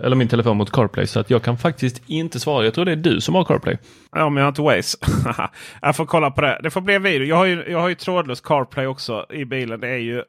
eller 0.04 0.16
min 0.16 0.28
telefon 0.28 0.58
mot 0.58 0.72
CarPlay 0.72 1.08
så 1.08 1.20
att 1.20 1.30
jag 1.30 1.44
kan 1.44 1.58
faktiskt 1.58 2.02
inte 2.06 2.40
svara. 2.40 2.66
Jag 2.66 2.74
tror 2.74 2.86
det 2.86 2.92
är 2.92 2.96
du 2.96 3.22
som 3.22 3.36
har 3.36 3.44
CarPlay. 3.44 3.78
Ja, 4.12 4.30
men 4.30 4.38
jag 4.38 4.44
har 4.44 4.50
inte 4.50 4.62
Waze. 4.62 4.98
jag 5.82 5.96
får 5.96 6.06
kolla 6.06 6.32
på 6.32 6.42
det. 6.42 6.60
Det 6.64 6.70
får 6.70 6.82
bli 6.82 6.96
en 6.96 7.04
video. 7.04 7.28
Jag 7.28 7.36
har 7.36 7.46
ju, 7.46 7.64
jag 7.68 7.80
har 7.80 7.90
ju 7.90 7.96
trådlös 7.96 8.42
CarPlay 8.42 8.88
också 8.88 9.26
i 9.30 9.46
bilen. 9.46 9.80
Det 9.80 9.90
är 9.90 9.98
ju... 9.98 10.24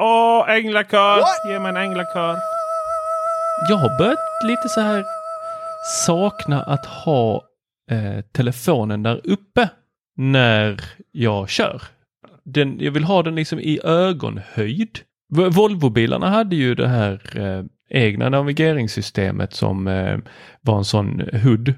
Åh, 0.00 0.50
änglakör! 0.50 1.20
Ge 1.48 1.58
mig 1.58 1.68
en 1.68 1.76
änglakör. 1.76 2.36
Jag 3.68 3.76
har 3.76 3.98
börjat 3.98 4.18
lite 4.44 4.68
så 4.68 4.80
här 4.80 5.04
sakna 6.06 6.62
att 6.62 6.86
ha 6.86 7.42
eh, 7.90 8.20
telefonen 8.32 9.02
där 9.02 9.20
uppe 9.24 9.68
när 10.16 10.80
jag 11.12 11.48
kör. 11.48 11.82
Den, 12.52 12.76
jag 12.80 12.92
vill 12.92 13.04
ha 13.04 13.22
den 13.22 13.34
liksom 13.34 13.60
i 13.60 13.80
ögonhöjd. 13.84 14.98
Volvobilarna 15.50 16.30
hade 16.30 16.56
ju 16.56 16.74
det 16.74 16.88
här 16.88 17.20
eh, 17.34 17.64
egna 17.90 18.28
navigeringssystemet 18.28 19.54
som 19.54 19.86
eh, 19.86 20.18
var 20.60 20.78
en 20.78 20.84
sån 20.84 21.20
HUD, 21.32 21.74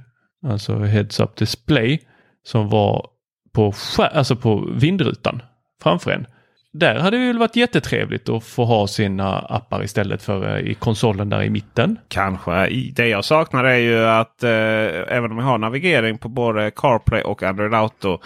alltså 0.47 0.79
Heads 0.79 1.21
Up 1.21 1.37
Display, 1.37 2.01
som 2.43 2.69
var 2.69 3.07
på, 3.53 3.73
alltså 3.99 4.37
på 4.37 4.69
vindrutan 4.77 5.43
framför 5.83 6.11
en. 6.11 6.27
Där 6.73 6.99
hade 6.99 7.19
det 7.19 7.27
väl 7.27 7.39
varit 7.39 7.57
jättetrevligt 7.57 8.29
att 8.29 8.45
få 8.45 8.65
ha 8.65 8.87
sina 8.87 9.39
appar 9.39 9.85
istället 9.85 10.23
för 10.23 10.57
eh, 10.57 10.71
i 10.71 10.75
konsolen 10.75 11.29
där 11.29 11.43
i 11.43 11.51
mitten. 11.51 11.99
Kanske. 12.09 12.69
Det 12.95 13.09
jag 13.09 13.25
saknar 13.25 13.65
är 13.65 13.77
ju 13.77 14.05
att 14.05 14.43
eh, 14.43 15.17
även 15.17 15.31
om 15.31 15.39
jag 15.39 15.45
har 15.45 15.59
navigering 15.59 16.19
på 16.19 16.29
både 16.29 16.71
CarPlay 16.71 17.23
och 17.23 17.43
Android 17.43 17.75
Auto 17.75 18.19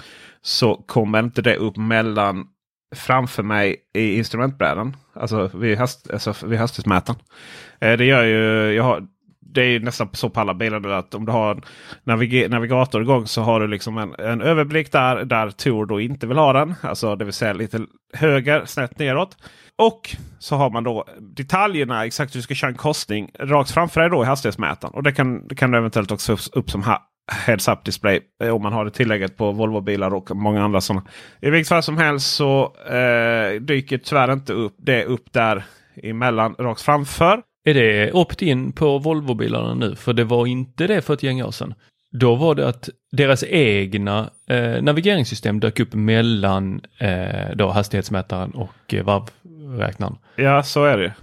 så 0.46 0.74
kommer 0.76 1.18
inte 1.18 1.42
det 1.42 1.56
upp 1.56 1.76
mellan 1.76 2.46
framför 2.94 3.42
mig 3.42 3.76
i 3.94 4.16
instrumentbrädan. 4.16 4.96
Alltså 5.14 5.50
vid, 5.54 5.78
hast, 5.78 6.10
alltså 6.10 6.34
vid 6.46 6.58
hastighetsmätaren. 6.58 7.18
Eh, 7.80 7.96
det 7.96 8.04
gör 8.04 8.22
ju, 8.22 8.72
jag 8.72 8.84
har, 8.84 9.06
det 9.40 9.62
är 9.62 9.80
nästan 9.80 10.08
så 10.12 10.30
på 10.30 10.40
alla 10.40 10.54
bilar 10.54 10.88
att 10.88 11.14
om 11.14 11.26
du 11.26 11.32
har 11.32 11.54
en 11.54 11.62
navig 12.04 12.50
navigator 12.50 13.02
igång 13.02 13.26
så 13.26 13.42
har 13.42 13.60
du 13.60 13.66
liksom 13.66 13.98
en, 13.98 14.14
en 14.18 14.40
överblick 14.40 14.92
där, 14.92 15.24
där 15.24 15.50
Tor 15.50 15.86
då 15.86 16.00
inte 16.00 16.26
vill 16.26 16.38
ha 16.38 16.52
den. 16.52 16.74
Alltså 16.80 17.16
det 17.16 17.24
vill 17.24 17.34
säga 17.34 17.52
lite 17.52 17.80
höger, 18.12 18.64
snett 18.64 18.98
neråt. 18.98 19.36
Och 19.76 20.16
så 20.38 20.56
har 20.56 20.70
man 20.70 20.84
då 20.84 21.04
detaljerna 21.20 22.06
exakt 22.06 22.34
hur 22.34 22.38
du 22.38 22.42
ska 22.42 22.54
köra 22.54 22.70
en 22.70 22.76
korsning 22.76 23.30
rakt 23.38 23.70
framför 23.70 24.00
dig 24.00 24.10
då 24.10 24.22
i 24.22 24.26
hastighetsmätaren. 24.26 24.94
Och 24.94 25.02
det 25.02 25.12
kan, 25.12 25.48
det 25.48 25.54
kan 25.54 25.70
du 25.70 25.78
eventuellt 25.78 26.10
också 26.10 26.36
upp 26.52 26.70
som 26.70 26.82
ha, 26.82 27.02
heads-up 27.32 27.84
display 27.84 28.20
eh, 28.42 28.54
om 28.54 28.62
man 28.62 28.72
har 28.72 28.84
det 28.84 28.90
tillägget 28.90 29.36
på 29.36 29.52
Volvo-bilar 29.52 30.14
och 30.14 30.36
många 30.36 30.64
andra 30.64 30.80
sådana. 30.80 31.06
I 31.40 31.50
vilket 31.50 31.68
fall 31.68 31.82
som 31.82 31.98
helst 31.98 32.34
så 32.34 32.72
eh, 32.86 33.60
dyker 33.60 33.98
tyvärr 33.98 34.32
inte 34.32 34.52
upp 34.52 34.74
det 34.78 35.04
upp 35.04 35.32
där 35.32 35.64
emellan 36.02 36.54
rakt 36.58 36.80
framför. 36.80 37.42
Är 37.64 37.74
det 37.74 38.12
opt-in 38.12 38.72
på 38.72 38.98
Volvo-bilarna 38.98 39.74
nu? 39.74 39.96
För 39.96 40.12
det 40.12 40.24
var 40.24 40.46
inte 40.46 40.86
det 40.86 41.02
för 41.02 41.14
ett 41.14 41.22
gäng 41.22 41.42
år 41.42 41.50
sedan. 41.50 41.74
Då 42.10 42.34
var 42.34 42.54
det 42.54 42.68
att 42.68 42.88
deras 43.12 43.44
egna 43.48 44.30
eh, 44.50 44.82
navigeringssystem 44.82 45.60
dök 45.60 45.80
upp 45.80 45.94
mellan 45.94 46.80
eh, 46.98 47.50
då 47.54 47.68
hastighetsmätaren 47.68 48.50
och 48.50 48.94
eh, 48.94 49.04
varvräknaren. 49.04 50.18
Ja, 50.36 50.62
så 50.62 50.84
är 50.84 50.98
det. 50.98 51.14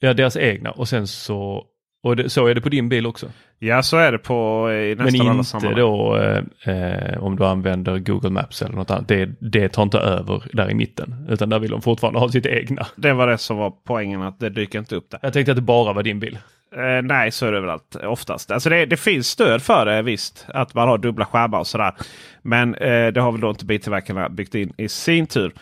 Ja, 0.00 0.14
deras 0.14 0.36
egna 0.36 0.70
och 0.70 0.88
sen 0.88 1.06
så 1.06 1.64
och 2.02 2.16
det, 2.16 2.30
så 2.30 2.46
är 2.46 2.54
det 2.54 2.60
på 2.60 2.68
din 2.68 2.88
bil 2.88 3.06
också? 3.06 3.26
Ja, 3.58 3.82
så 3.82 3.96
är 3.96 4.12
det 4.12 4.18
på 4.18 4.72
i 4.72 4.94
nästan 4.94 5.26
Men 5.26 5.28
alla 5.28 5.44
sammanhang. 5.44 5.74
Men 5.74 5.84
inte 5.84 6.64
då 6.64 6.72
eh, 6.72 7.24
om 7.24 7.36
du 7.36 7.44
använder 7.46 7.98
Google 7.98 8.30
Maps 8.30 8.62
eller 8.62 8.74
något 8.74 8.90
annat. 8.90 9.08
Det, 9.08 9.30
det 9.38 9.68
tar 9.68 9.82
inte 9.82 9.98
över 9.98 10.42
där 10.52 10.70
i 10.70 10.74
mitten. 10.74 11.26
Utan 11.28 11.48
där 11.48 11.58
vill 11.58 11.70
de 11.70 11.82
fortfarande 11.82 12.20
ha 12.20 12.28
sitt 12.28 12.46
egna. 12.46 12.86
Det 12.96 13.12
var 13.12 13.26
det 13.26 13.38
som 13.38 13.56
var 13.56 13.72
poängen, 13.84 14.22
att 14.22 14.40
det 14.40 14.50
dyker 14.50 14.78
inte 14.78 14.96
upp 14.96 15.10
där. 15.10 15.20
Jag 15.22 15.32
tänkte 15.32 15.52
att 15.52 15.56
det 15.56 15.62
bara 15.62 15.92
var 15.92 16.02
din 16.02 16.20
bil. 16.20 16.38
Eh, 16.76 17.02
nej, 17.02 17.30
så 17.30 17.46
är 17.46 17.52
det 17.52 17.58
överallt 17.58 17.96
oftast. 17.96 18.50
Alltså 18.50 18.70
det, 18.70 18.86
det, 18.86 18.96
finns 18.96 19.28
stöd 19.28 19.62
för 19.62 19.86
det 19.86 20.02
visst. 20.02 20.46
Att 20.48 20.74
man 20.74 20.88
har 20.88 20.98
dubbla 20.98 21.24
skärmar 21.24 21.58
och 21.58 21.66
sådär. 21.66 21.94
Men 22.42 22.74
eh, 22.74 23.06
det 23.06 23.20
har 23.20 23.32
väl 23.32 23.40
då 23.40 23.50
inte 23.50 23.64
biltillverkarna 23.64 24.28
byggt 24.28 24.54
in 24.54 24.72
i 24.76 24.88
sin 24.88 25.26
tur. 25.26 25.52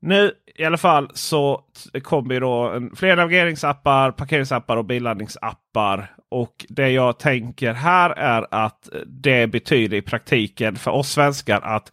Nu 0.00 0.32
i 0.58 0.64
alla 0.64 0.76
fall 0.76 1.10
så 1.14 1.60
kommer 2.02 2.34
ju 2.34 2.40
då 2.40 2.70
en, 2.70 2.96
fler 2.96 3.16
navigeringsappar, 3.16 4.10
parkeringsappar 4.10 4.76
och 4.76 4.84
billaddningsappar. 4.84 6.14
Och 6.30 6.66
det 6.68 6.90
jag 6.90 7.18
tänker 7.18 7.72
här 7.72 8.10
är 8.10 8.46
att 8.50 8.88
det 9.06 9.46
betyder 9.46 9.96
i 9.96 10.02
praktiken 10.02 10.76
för 10.76 10.90
oss 10.90 11.10
svenskar 11.10 11.60
att 11.60 11.92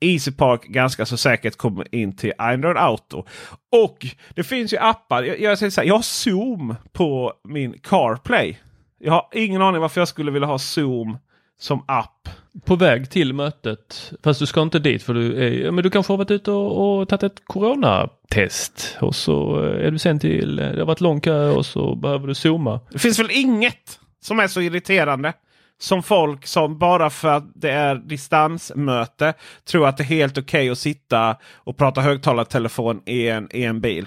EasyPark 0.00 0.64
ganska 0.64 1.06
så 1.06 1.16
säkert 1.16 1.56
kommer 1.56 1.94
in 1.94 2.16
till 2.16 2.32
Android 2.38 2.76
Auto. 2.76 3.24
Och 3.72 4.06
det 4.34 4.44
finns 4.44 4.72
ju 4.72 4.78
appar. 4.78 5.22
Jag, 5.22 5.40
jag, 5.40 5.58
säger 5.58 5.70
så 5.70 5.80
här, 5.80 5.88
jag 5.88 5.94
har 5.94 6.02
Zoom 6.02 6.74
på 6.92 7.32
min 7.44 7.78
CarPlay. 7.82 8.58
Jag 8.98 9.12
har 9.12 9.28
ingen 9.32 9.62
aning 9.62 9.80
varför 9.80 10.00
jag 10.00 10.08
skulle 10.08 10.30
vilja 10.30 10.48
ha 10.48 10.58
Zoom 10.58 11.18
som 11.58 11.84
app. 11.88 12.28
På 12.64 12.76
väg 12.76 13.10
till 13.10 13.32
mötet, 13.32 14.12
fast 14.22 14.40
du 14.40 14.46
ska 14.46 14.62
inte 14.62 14.78
dit 14.78 15.02
för 15.02 15.14
du, 15.14 15.44
är, 15.44 15.70
men 15.70 15.84
du 15.84 15.90
kanske 15.90 16.12
har 16.12 16.18
varit 16.18 16.30
ute 16.30 16.50
och, 16.50 17.00
och 17.00 17.08
tagit 17.08 17.22
ett 17.22 17.42
coronatest 17.44 18.96
och 19.00 19.14
så 19.14 19.56
är 19.56 19.90
du 19.90 19.98
sen 19.98 20.18
till, 20.18 20.56
det 20.56 20.78
har 20.78 20.86
varit 20.86 21.00
lång 21.00 21.20
kö 21.20 21.50
och 21.50 21.66
så 21.66 21.94
behöver 21.94 22.26
du 22.26 22.34
zooma. 22.34 22.80
Det 22.90 22.98
finns 22.98 23.18
väl 23.18 23.30
inget 23.30 24.00
som 24.22 24.40
är 24.40 24.46
så 24.46 24.60
irriterande 24.60 25.32
som 25.78 26.02
folk 26.02 26.46
som 26.46 26.78
bara 26.78 27.10
för 27.10 27.28
att 27.28 27.44
det 27.54 27.70
är 27.70 27.94
distansmöte 27.94 29.34
tror 29.64 29.88
att 29.88 29.96
det 29.96 30.02
är 30.02 30.04
helt 30.06 30.38
okej 30.38 30.60
okay 30.60 30.70
att 30.70 30.78
sitta 30.78 31.36
och 31.54 31.76
prata 31.76 32.00
högtalartelefon 32.00 33.02
i 33.06 33.28
en, 33.28 33.48
i 33.52 33.64
en 33.64 33.80
bil. 33.80 34.06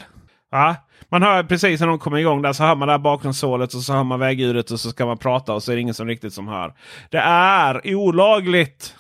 Ja, 0.51 0.75
man 1.09 1.23
hör 1.23 1.43
precis 1.43 1.79
när 1.79 1.87
de 1.87 1.99
kommer 1.99 2.17
igång 2.17 2.41
där 2.41 2.53
så 2.53 2.63
hör 2.63 2.75
man 2.75 2.87
det 2.87 2.91
här 2.91 2.99
bakgrundshålet 2.99 3.73
och 3.73 3.81
så 3.81 3.93
hör 3.93 4.03
man 4.03 4.19
vägljudet 4.19 4.71
och 4.71 4.79
så 4.79 4.89
ska 4.89 5.05
man 5.05 5.17
prata 5.17 5.53
och 5.53 5.63
så 5.63 5.71
är 5.71 5.75
det 5.75 5.81
ingen 5.81 5.93
som 5.93 6.07
riktigt 6.07 6.33
som 6.33 6.47
hör. 6.47 6.73
Det 7.09 7.17
är 7.17 7.95
olagligt 7.95 8.95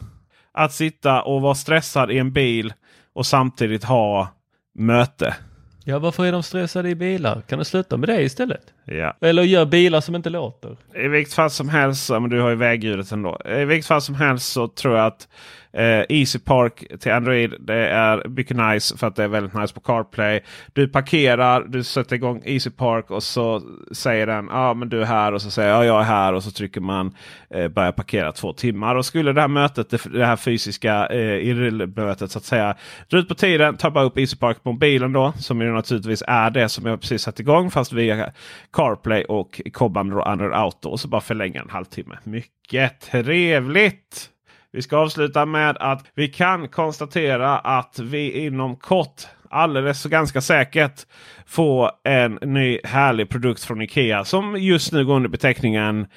att 0.51 0.73
sitta 0.73 1.21
och 1.21 1.41
vara 1.41 1.55
stressad 1.55 2.11
i 2.11 2.17
en 2.17 2.33
bil 2.33 2.73
och 3.13 3.25
samtidigt 3.25 3.83
ha 3.83 4.27
möte. 4.75 5.35
Ja, 5.83 5.99
varför 5.99 6.25
är 6.25 6.31
de 6.31 6.43
stressade 6.43 6.89
i 6.89 6.95
bilar? 6.95 7.41
Kan 7.41 7.59
du 7.59 7.65
sluta 7.65 7.97
med 7.97 8.09
det 8.09 8.21
istället? 8.21 8.61
Ja. 8.85 9.17
Eller 9.21 9.43
gör 9.43 9.65
bilar 9.65 10.01
som 10.01 10.15
inte 10.15 10.29
låter? 10.29 10.77
I 10.95 11.07
vilket 11.07 11.33
fall 11.33 11.49
som 11.49 11.69
helst, 11.69 12.09
men 12.09 12.29
du 12.29 12.41
har 12.41 12.49
ju 12.49 12.55
vägljudet 12.55 13.11
ändå. 13.11 13.41
I 13.45 13.65
vilket 13.65 13.87
fall 13.87 14.01
som 14.01 14.15
helst 14.15 14.51
så 14.51 14.67
tror 14.67 14.97
jag 14.97 15.05
att 15.05 15.27
Eh, 15.73 16.05
Easy 16.09 16.39
Park 16.39 16.99
till 16.99 17.11
Android. 17.11 17.53
Det 17.59 17.87
är 17.87 18.27
mycket 18.27 18.57
nice 18.57 18.97
för 18.97 19.07
att 19.07 19.15
det 19.15 19.23
är 19.23 19.27
väldigt 19.27 19.53
nice 19.53 19.73
på 19.73 19.79
CarPlay. 19.79 20.41
Du 20.73 20.87
parkerar, 20.87 21.63
du 21.67 21.83
sätter 21.83 22.15
igång 22.15 22.41
Easy 22.45 22.69
Park 22.69 23.11
och 23.11 23.23
så 23.23 23.61
säger 23.91 24.27
den 24.27 24.47
ja 24.51 24.69
ah, 24.69 24.73
men 24.73 24.89
du 24.89 25.01
är 25.01 25.05
här 25.05 25.33
och 25.33 25.41
så 25.41 25.51
säger 25.51 25.69
ja 25.69 25.85
jag 25.85 25.99
är 25.99 26.05
här 26.05 26.33
och 26.33 26.43
så 26.43 26.51
trycker 26.51 26.81
man 26.81 27.15
eh, 27.49 27.67
börja 27.67 27.91
parkera 27.91 28.31
två 28.31 28.53
timmar. 28.53 28.95
Och 28.95 29.05
skulle 29.05 29.33
det 29.33 29.41
här 29.41 29.47
mötet, 29.47 29.89
det, 29.89 30.13
det 30.13 30.25
här 30.25 30.35
fysiska 30.35 31.07
eh, 31.07 31.87
mötet 31.95 32.31
så 32.31 32.37
att 32.37 32.45
säga 32.45 32.75
dra 33.09 33.19
ut 33.19 33.27
på 33.27 33.35
tiden, 33.35 33.77
ta 33.77 33.91
bara 33.91 34.03
upp 34.03 34.17
Easy 34.17 34.37
Park 34.37 34.63
på 34.63 34.71
mobilen 34.71 35.13
då 35.13 35.33
som 35.37 35.61
ju 35.61 35.71
naturligtvis 35.71 36.23
är 36.27 36.49
det 36.49 36.69
som 36.69 36.85
jag 36.85 37.01
precis 37.01 37.21
satt 37.21 37.39
igång 37.39 37.71
fast 37.71 37.93
via 37.93 38.31
CarPlay 38.73 39.23
och 39.23 39.61
kobbande 39.73 40.23
Android 40.23 40.53
Auto 40.53 40.89
och 40.89 40.99
så 40.99 41.07
bara 41.07 41.21
förlänga 41.21 41.61
en 41.61 41.69
halvtimme. 41.69 42.17
Mycket 42.23 43.01
trevligt! 43.01 44.29
Vi 44.71 44.81
ska 44.81 44.97
avsluta 44.97 45.45
med 45.45 45.77
att 45.79 46.05
vi 46.15 46.27
kan 46.27 46.67
konstatera 46.67 47.59
att 47.59 47.99
vi 47.99 48.45
inom 48.45 48.75
kort 48.75 49.27
alldeles 49.49 50.01
så 50.01 50.09
ganska 50.09 50.41
säkert 50.41 51.05
får 51.45 51.91
en 52.03 52.39
ny 52.41 52.79
härlig 52.83 53.29
produkt 53.29 53.63
från 53.63 53.81
Ikea 53.81 54.25
som 54.25 54.55
just 54.55 54.91
nu 54.91 55.05
går 55.05 55.15
under 55.15 55.29
beteckningen 55.29 56.07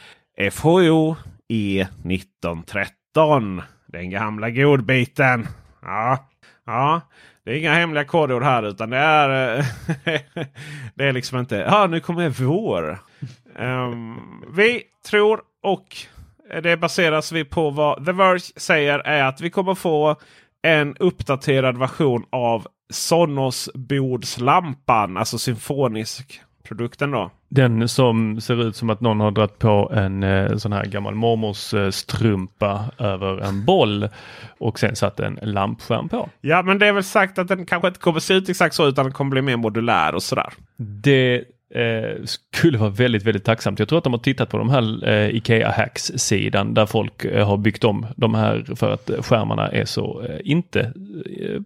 FHO 0.52 1.16
E1913. 1.48 3.62
Den 3.86 4.10
gamla 4.10 4.50
godbiten. 4.50 5.46
Ja, 5.82 6.28
ja. 6.66 7.00
Det 7.44 7.50
är 7.50 7.54
inga 7.54 7.74
hemliga 7.74 8.04
kodord 8.04 8.42
här 8.42 8.62
utan 8.62 8.90
det 8.90 8.96
är, 8.96 9.58
eh, 9.58 9.64
det 10.94 11.04
är 11.04 11.12
liksom 11.12 11.38
inte 11.38 11.56
ja 11.56 11.86
nu 11.86 12.00
kommer 12.00 12.28
vår. 12.28 12.98
Um, 13.58 14.44
vi 14.54 14.82
tror 15.10 15.40
och 15.62 15.96
det 16.62 16.76
baseras 16.76 17.32
vi 17.32 17.44
på 17.44 17.70
vad 17.70 18.06
The 18.06 18.12
Verge 18.12 18.52
säger 18.56 18.98
är 18.98 19.24
att 19.24 19.40
vi 19.40 19.50
kommer 19.50 19.74
få 19.74 20.16
en 20.62 20.96
uppdaterad 20.96 21.78
version 21.78 22.24
av 22.30 22.66
Sonos 22.90 23.70
bordslampan, 23.74 25.16
alltså 25.16 25.38
symfonisk 25.38 26.40
produkten 26.62 27.10
då. 27.10 27.30
Den 27.48 27.88
som 27.88 28.40
ser 28.40 28.62
ut 28.62 28.76
som 28.76 28.90
att 28.90 29.00
någon 29.00 29.20
har 29.20 29.30
dragit 29.30 29.58
på 29.58 29.92
en 29.94 30.22
eh, 30.22 30.56
sån 30.56 30.72
här 30.72 30.84
gammal 30.84 31.14
mormors 31.14 31.74
eh, 31.74 31.90
strumpa 31.90 32.84
över 32.98 33.38
en 33.40 33.64
boll 33.64 34.08
och 34.58 34.78
sen 34.78 34.96
satt 34.96 35.20
en 35.20 35.38
lampskärm 35.42 36.08
på. 36.08 36.28
Ja, 36.40 36.62
men 36.62 36.78
det 36.78 36.86
är 36.86 36.92
väl 36.92 37.04
sagt 37.04 37.38
att 37.38 37.48
den 37.48 37.66
kanske 37.66 37.88
inte 37.88 38.00
kommer 38.00 38.20
se 38.20 38.34
ut 38.34 38.48
exakt 38.48 38.74
så 38.74 38.88
utan 38.88 39.04
den 39.04 39.12
kommer 39.12 39.30
bli 39.30 39.42
mer 39.42 39.56
modulär 39.56 40.14
och 40.14 40.22
sådär. 40.22 40.52
Det 40.76 41.44
eh, 41.74 42.24
skulle 42.24 42.78
vara 42.78 42.90
väldigt, 42.90 43.22
väldigt 43.22 43.44
tacksamt. 43.44 43.78
Jag 43.78 43.88
tror 43.88 43.98
att 43.98 44.04
de 44.04 44.12
har 44.12 44.20
tittat 44.20 44.50
på 44.50 44.58
de 44.58 44.70
här 44.70 45.08
eh, 45.08 45.36
Ikea 45.36 45.70
Hacks 45.70 46.02
sidan 46.02 46.74
där 46.74 46.86
folk 46.86 47.24
eh, 47.24 47.46
har 47.46 47.56
byggt 47.56 47.84
om 47.84 48.06
de 48.16 48.34
här 48.34 48.64
för 48.76 48.90
att 48.90 49.10
skärmarna 49.26 49.68
är 49.68 49.84
så 49.84 50.22
eh, 50.22 50.40
inte 50.44 50.80
eh, 50.80 51.60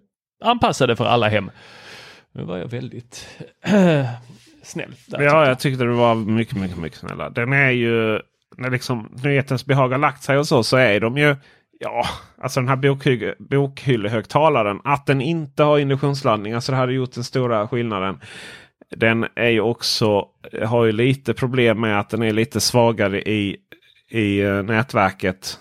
anpassade 0.44 0.96
för 0.96 1.04
alla 1.04 1.28
hem. 1.28 1.50
Nu 2.32 2.42
var 2.42 2.58
jag 2.58 2.68
väldigt 2.68 3.28
snäll. 4.62 4.94
Där, 5.06 5.20
ja, 5.20 5.48
jag 5.48 5.58
tyckte 5.58 5.84
det 5.84 5.90
var 5.90 6.14
mycket, 6.14 6.56
mycket, 6.56 6.78
mycket 6.78 6.98
snälla. 6.98 7.30
Den 7.30 7.52
är 7.52 7.70
ju, 7.70 8.20
när 8.56 8.70
liksom 8.70 9.18
nyhetens 9.22 9.66
behag 9.66 9.88
har 9.88 9.98
lagt 9.98 10.22
sig 10.22 10.38
och 10.38 10.46
så, 10.46 10.62
så 10.62 10.76
är 10.76 11.00
de 11.00 11.18
ju 11.18 11.36
Ja, 11.80 12.06
alltså 12.42 12.60
den 12.60 12.68
här 12.68 12.76
bokhy 12.76 13.32
bokhyllehögtalaren. 13.38 14.80
Att 14.84 15.06
den 15.06 15.20
inte 15.20 15.62
har 15.62 15.78
induktionsladdning. 15.78 16.52
Alltså 16.52 16.72
det 16.72 16.78
hade 16.78 16.92
gjort 16.92 17.12
den 17.12 17.24
stora 17.24 17.68
skillnaden. 17.68 18.20
Den 18.90 19.26
är 19.34 19.48
ju 19.48 19.60
också, 19.60 20.26
har 20.64 20.84
ju 20.84 20.92
lite 20.92 21.34
problem 21.34 21.80
med 21.80 22.00
att 22.00 22.10
den 22.10 22.22
är 22.22 22.32
lite 22.32 22.60
svagare 22.60 23.22
i, 23.22 23.56
i 24.10 24.40
eh, 24.40 24.62
nätverket. 24.62 25.58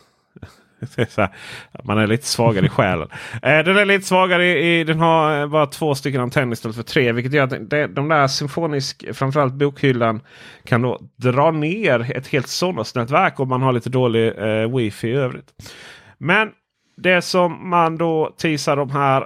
Här, 1.17 1.35
man 1.83 1.97
är 1.97 2.07
lite 2.07 2.27
svagare 2.27 2.65
i 2.65 2.69
själen. 2.69 3.09
Eh, 3.33 3.59
den 3.59 3.77
är 3.77 3.85
lite 3.85 4.05
svagare 4.05 4.59
i, 4.59 4.83
den 4.83 4.99
har 4.99 5.41
eh, 5.41 5.47
bara 5.47 5.65
två 5.65 5.95
stycken 5.95 6.21
antenner 6.21 6.53
istället 6.53 6.75
för 6.75 6.83
tre. 6.83 7.11
Vilket 7.11 7.33
gör 7.33 7.43
att 7.43 7.69
det, 7.69 7.87
de 7.87 8.07
där 8.07 8.27
symfonisk, 8.27 9.05
framförallt 9.13 9.53
bokhyllan, 9.53 10.21
kan 10.63 10.81
då 10.81 11.01
dra 11.15 11.51
ner 11.51 12.11
ett 12.17 12.27
helt 12.27 12.47
Sonos-nätverk 12.47 13.39
om 13.39 13.49
man 13.49 13.61
har 13.61 13.73
lite 13.73 13.89
dålig 13.89 14.27
eh, 14.27 14.75
wifi 14.77 15.07
i 15.07 15.11
övrigt. 15.11 15.53
Men 16.17 16.49
det 16.97 17.21
som 17.21 17.69
man 17.69 17.97
då 17.97 18.35
teasar 18.37 18.75
de 18.75 18.89
här 18.89 19.21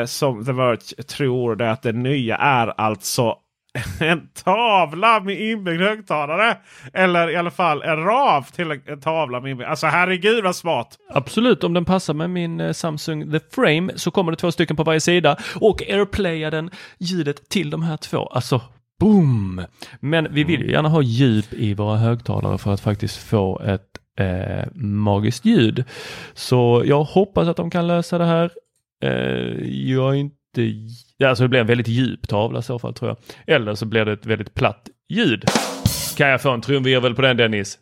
eh, 0.00 0.06
som 0.06 0.44
The 0.44 0.52
Verge 0.52 1.02
tror 1.02 1.56
det 1.56 1.64
är 1.64 1.70
att 1.70 1.82
det 1.82 1.92
nya 1.92 2.36
är 2.36 2.80
alltså 2.80 3.36
en 4.00 4.28
tavla 4.44 5.20
med 5.20 5.40
inbyggd 5.40 5.80
högtalare. 5.80 6.56
Eller 6.92 7.30
i 7.30 7.36
alla 7.36 7.50
fall 7.50 7.82
en 7.82 8.04
rav 8.04 8.42
till 8.42 8.80
en 8.86 9.00
tavla 9.00 9.40
med 9.40 9.50
inbyggd. 9.50 9.70
Alltså 9.70 9.86
herregud 9.86 10.44
vad 10.44 10.56
smart! 10.56 10.98
Absolut, 11.10 11.64
om 11.64 11.74
den 11.74 11.84
passar 11.84 12.14
med 12.14 12.30
min 12.30 12.60
eh, 12.60 12.72
Samsung 12.72 13.32
The 13.32 13.40
Frame 13.50 13.92
så 13.96 14.10
kommer 14.10 14.32
det 14.32 14.36
två 14.36 14.52
stycken 14.52 14.76
på 14.76 14.84
varje 14.84 15.00
sida 15.00 15.36
och 15.60 15.82
airplayar 15.82 16.50
den 16.50 16.70
ljudet 16.98 17.48
till 17.48 17.70
de 17.70 17.82
här 17.82 17.96
två. 17.96 18.26
Alltså 18.26 18.60
boom! 19.00 19.64
Men 20.00 20.34
vi 20.34 20.44
vill 20.44 20.60
ju 20.60 20.70
gärna 20.70 20.88
ha 20.88 21.02
djup 21.02 21.52
i 21.52 21.74
våra 21.74 21.96
högtalare 21.96 22.58
för 22.58 22.74
att 22.74 22.80
faktiskt 22.80 23.16
få 23.16 23.60
ett 23.60 23.91
eh, 24.18 24.64
magiskt 24.74 25.44
ljud. 25.44 25.84
Så 26.34 26.82
jag 26.86 27.04
hoppas 27.04 27.48
att 27.48 27.56
de 27.56 27.70
kan 27.70 27.86
lösa 27.86 28.18
det 28.18 28.24
här. 28.24 28.50
Eh, 29.02 29.68
jag 29.68 30.10
är 30.10 30.18
inte 30.18 30.38
Alltså 31.24 31.44
det 31.44 31.48
blir 31.48 31.60
en 31.60 31.66
väldigt 31.66 31.88
djup 31.88 32.28
tavla 32.28 32.58
i 32.58 32.62
så 32.62 32.78
fall 32.78 32.94
tror 32.94 33.08
jag. 33.10 33.18
Eller 33.56 33.74
så 33.74 33.86
blir 33.86 34.04
det 34.04 34.12
ett 34.12 34.26
väldigt 34.26 34.54
platt 34.54 34.88
ljud. 35.08 35.44
Kan 36.16 36.28
jag 36.28 36.42
få 36.42 36.50
en 36.50 36.60
trumvirvel 36.60 37.14
på 37.14 37.22
den 37.22 37.36
Dennis? 37.36 37.78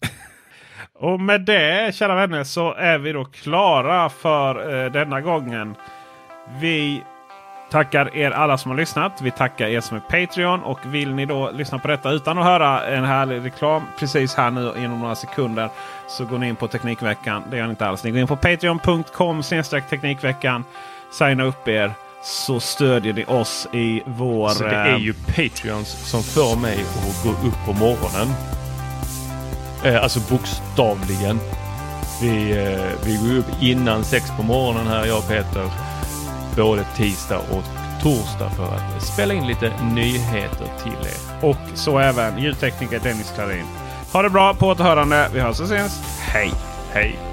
Och 0.94 1.20
med 1.20 1.40
det 1.40 1.94
kära 1.94 2.14
vänner 2.14 2.44
så 2.44 2.74
är 2.74 2.98
vi 2.98 3.12
då 3.12 3.24
klara 3.24 4.08
för 4.08 4.84
eh, 4.84 4.92
denna 4.92 5.20
gången. 5.20 5.74
Vi 6.60 7.02
tackar 7.70 8.16
er 8.16 8.30
alla 8.30 8.58
som 8.58 8.70
har 8.70 8.78
lyssnat. 8.78 9.20
Vi 9.20 9.30
tackar 9.30 9.68
er 9.68 9.80
som 9.80 9.96
är 9.96 10.00
Patreon. 10.00 10.62
Och 10.62 10.78
vill 10.84 11.14
ni 11.14 11.26
då 11.26 11.50
lyssna 11.50 11.78
på 11.78 11.88
detta 11.88 12.10
utan 12.10 12.38
att 12.38 12.44
höra 12.44 12.86
en 12.86 13.04
härlig 13.04 13.44
reklam 13.44 13.82
precis 13.98 14.34
här 14.34 14.50
nu 14.50 14.72
inom 14.78 15.00
några 15.00 15.14
sekunder. 15.14 15.68
Så 16.08 16.24
går 16.24 16.38
ni 16.38 16.48
in 16.48 16.56
på 16.56 16.68
Teknikveckan. 16.68 17.42
Det 17.50 17.56
gör 17.56 17.64
ni 17.64 17.70
inte 17.70 17.86
alls. 17.86 18.04
Ni 18.04 18.10
går 18.10 18.20
in 18.20 18.26
på 18.26 18.36
patreon.com 18.36 19.42
Teknikveckan. 19.90 20.64
Signa 21.12 21.44
upp 21.44 21.68
er 21.68 21.92
så 22.22 22.60
stödjer 22.60 23.12
ni 23.12 23.24
oss 23.24 23.68
i 23.72 24.02
vår... 24.06 24.48
Så 24.48 24.64
det 24.64 24.76
är 24.76 24.98
ju 24.98 25.14
Patreons 25.14 26.10
som 26.10 26.22
får 26.22 26.56
mig 26.56 26.80
att 26.80 27.24
gå 27.24 27.30
upp 27.30 27.64
på 27.66 27.72
morgonen. 27.72 28.34
Eh, 29.84 30.02
alltså 30.02 30.20
bokstavligen. 30.30 31.40
Vi, 32.22 32.50
eh, 32.50 33.04
vi 33.04 33.16
går 33.16 33.38
upp 33.38 33.62
innan 33.62 34.04
sex 34.04 34.30
på 34.36 34.42
morgonen 34.42 34.86
här 34.86 35.06
jag 35.06 35.18
och 35.18 35.28
Peter. 35.28 35.89
Både 36.56 36.84
tisdag 36.96 37.38
och 37.38 37.64
torsdag 38.02 38.50
för 38.50 38.64
att 38.64 39.02
spela 39.02 39.34
in 39.34 39.46
lite 39.46 39.72
nyheter 39.94 40.68
till 40.82 40.92
er. 40.92 41.46
Och 41.48 41.78
så 41.78 41.98
även 41.98 42.38
ljudtekniker 42.38 43.00
Dennis 43.00 43.32
Klarin. 43.34 43.66
Ha 44.12 44.22
det 44.22 44.30
bra 44.30 44.54
på 44.54 44.66
återhörande. 44.66 45.30
Vi 45.34 45.40
hörs 45.40 45.60
och 45.60 45.66
ses. 45.66 46.00
Hej! 46.20 46.52
Hej! 46.92 47.29